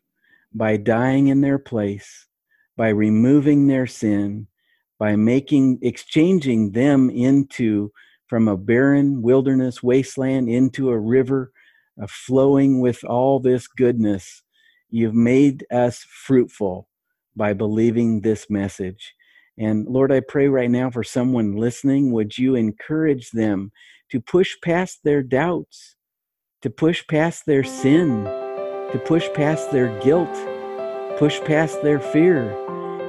by 0.52 0.76
dying 0.76 1.28
in 1.28 1.42
their 1.42 1.60
place, 1.60 2.26
by 2.76 2.90
removing 2.90 3.68
their 3.68 3.86
sin, 3.86 4.48
by 4.98 5.16
making, 5.16 5.78
exchanging 5.84 6.72
them 6.72 7.12
into 7.12 7.92
from 8.26 8.48
a 8.48 8.58
barren 8.58 9.22
wilderness 9.22 9.84
wasteland 9.84 10.50
into 10.50 10.90
a 10.90 10.98
river 10.98 11.52
uh, 12.02 12.08
flowing 12.10 12.82
with 12.82 13.04
all 13.04 13.40
this 13.40 13.68
goodness. 13.68 14.42
You've 14.90 15.14
made 15.14 15.68
us 15.72 16.04
fruitful 16.26 16.90
by 17.36 17.54
believing 17.54 18.22
this 18.22 18.50
message. 18.50 19.14
And 19.60 19.86
Lord, 19.86 20.12
I 20.12 20.22
pray 20.22 20.48
right 20.48 20.72
now 20.72 20.90
for 20.90 21.04
someone 21.04 21.58
listening, 21.58 22.12
would 22.12 22.40
you 22.40 22.56
encourage 22.56 23.30
them 23.30 23.72
to 24.10 24.20
push 24.20 24.56
past 24.64 25.02
their 25.04 25.22
doubts, 25.22 25.96
to 26.62 26.70
push 26.70 27.06
past 27.08 27.46
their 27.46 27.64
sin, 27.64 28.24
to 28.92 29.02
push 29.06 29.28
past 29.34 29.72
their 29.72 29.98
guilt, 30.00 30.34
push 31.18 31.40
past 31.42 31.82
their 31.84 32.00
fear, 32.00 32.52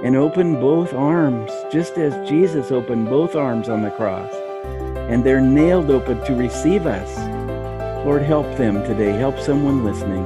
and 0.04 0.16
open 0.16 0.60
both 0.60 0.92
arms, 0.94 1.50
just 1.72 1.98
as 1.98 2.28
Jesus 2.28 2.70
opened 2.70 3.08
both 3.08 3.34
arms 3.34 3.68
on 3.68 3.82
the 3.82 3.90
cross. 3.90 4.32
And 5.10 5.24
they're 5.24 5.40
nailed 5.40 5.90
open 5.90 6.24
to 6.26 6.34
receive 6.34 6.86
us. 6.86 7.16
Lord, 8.04 8.22
help 8.22 8.46
them 8.56 8.82
today. 8.84 9.12
Help 9.12 9.38
someone 9.38 9.84
listening 9.84 10.24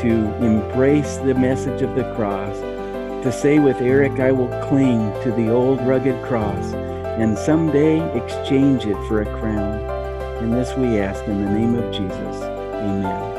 to 0.00 0.44
embrace 0.44 1.16
the 1.18 1.34
message 1.34 1.82
of 1.82 1.94
the 1.94 2.14
cross 2.14 2.56
to 3.22 3.30
say 3.30 3.60
with 3.60 3.80
Eric, 3.80 4.18
I 4.18 4.32
will 4.32 4.48
cling 4.66 5.12
to 5.22 5.30
the 5.30 5.48
old 5.48 5.80
rugged 5.82 6.20
cross 6.24 6.72
and 6.72 7.38
someday 7.38 8.00
exchange 8.16 8.84
it 8.84 8.96
for 9.06 9.22
a 9.22 9.38
crown. 9.38 9.78
And 10.42 10.52
this 10.52 10.76
we 10.76 10.98
ask 10.98 11.22
in 11.28 11.44
the 11.44 11.50
name 11.50 11.76
of 11.76 11.92
Jesus. 11.92 12.51
Amen. 12.82 13.32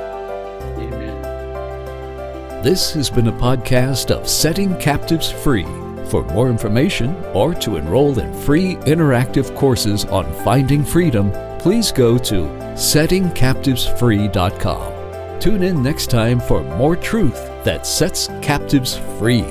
Amen. 0.79 2.63
This 2.63 2.93
has 2.93 3.10
been 3.10 3.27
a 3.27 3.34
podcast 3.34 4.12
of 4.12 4.27
Setting 4.27 4.77
Captives 4.77 5.32
Free. 5.32 5.65
For 6.10 6.23
more 6.25 6.49
information 6.49 7.15
or 7.34 7.53
to 7.56 7.77
enroll 7.77 8.19
in 8.19 8.34
free 8.41 8.75
interactive 8.86 9.56
courses 9.56 10.06
on 10.06 10.32
finding 10.43 10.84
freedom, 10.84 11.32
please 11.60 11.91
go 11.91 12.17
to 12.19 12.43
settingcaptivesfree.com. 12.75 15.39
Tune 15.39 15.63
in 15.63 15.82
next 15.84 16.10
time 16.10 16.39
for 16.39 16.63
more 16.77 16.95
truth 16.95 17.36
that 17.63 17.86
sets 17.86 18.29
captives 18.41 18.97
free. 19.19 19.45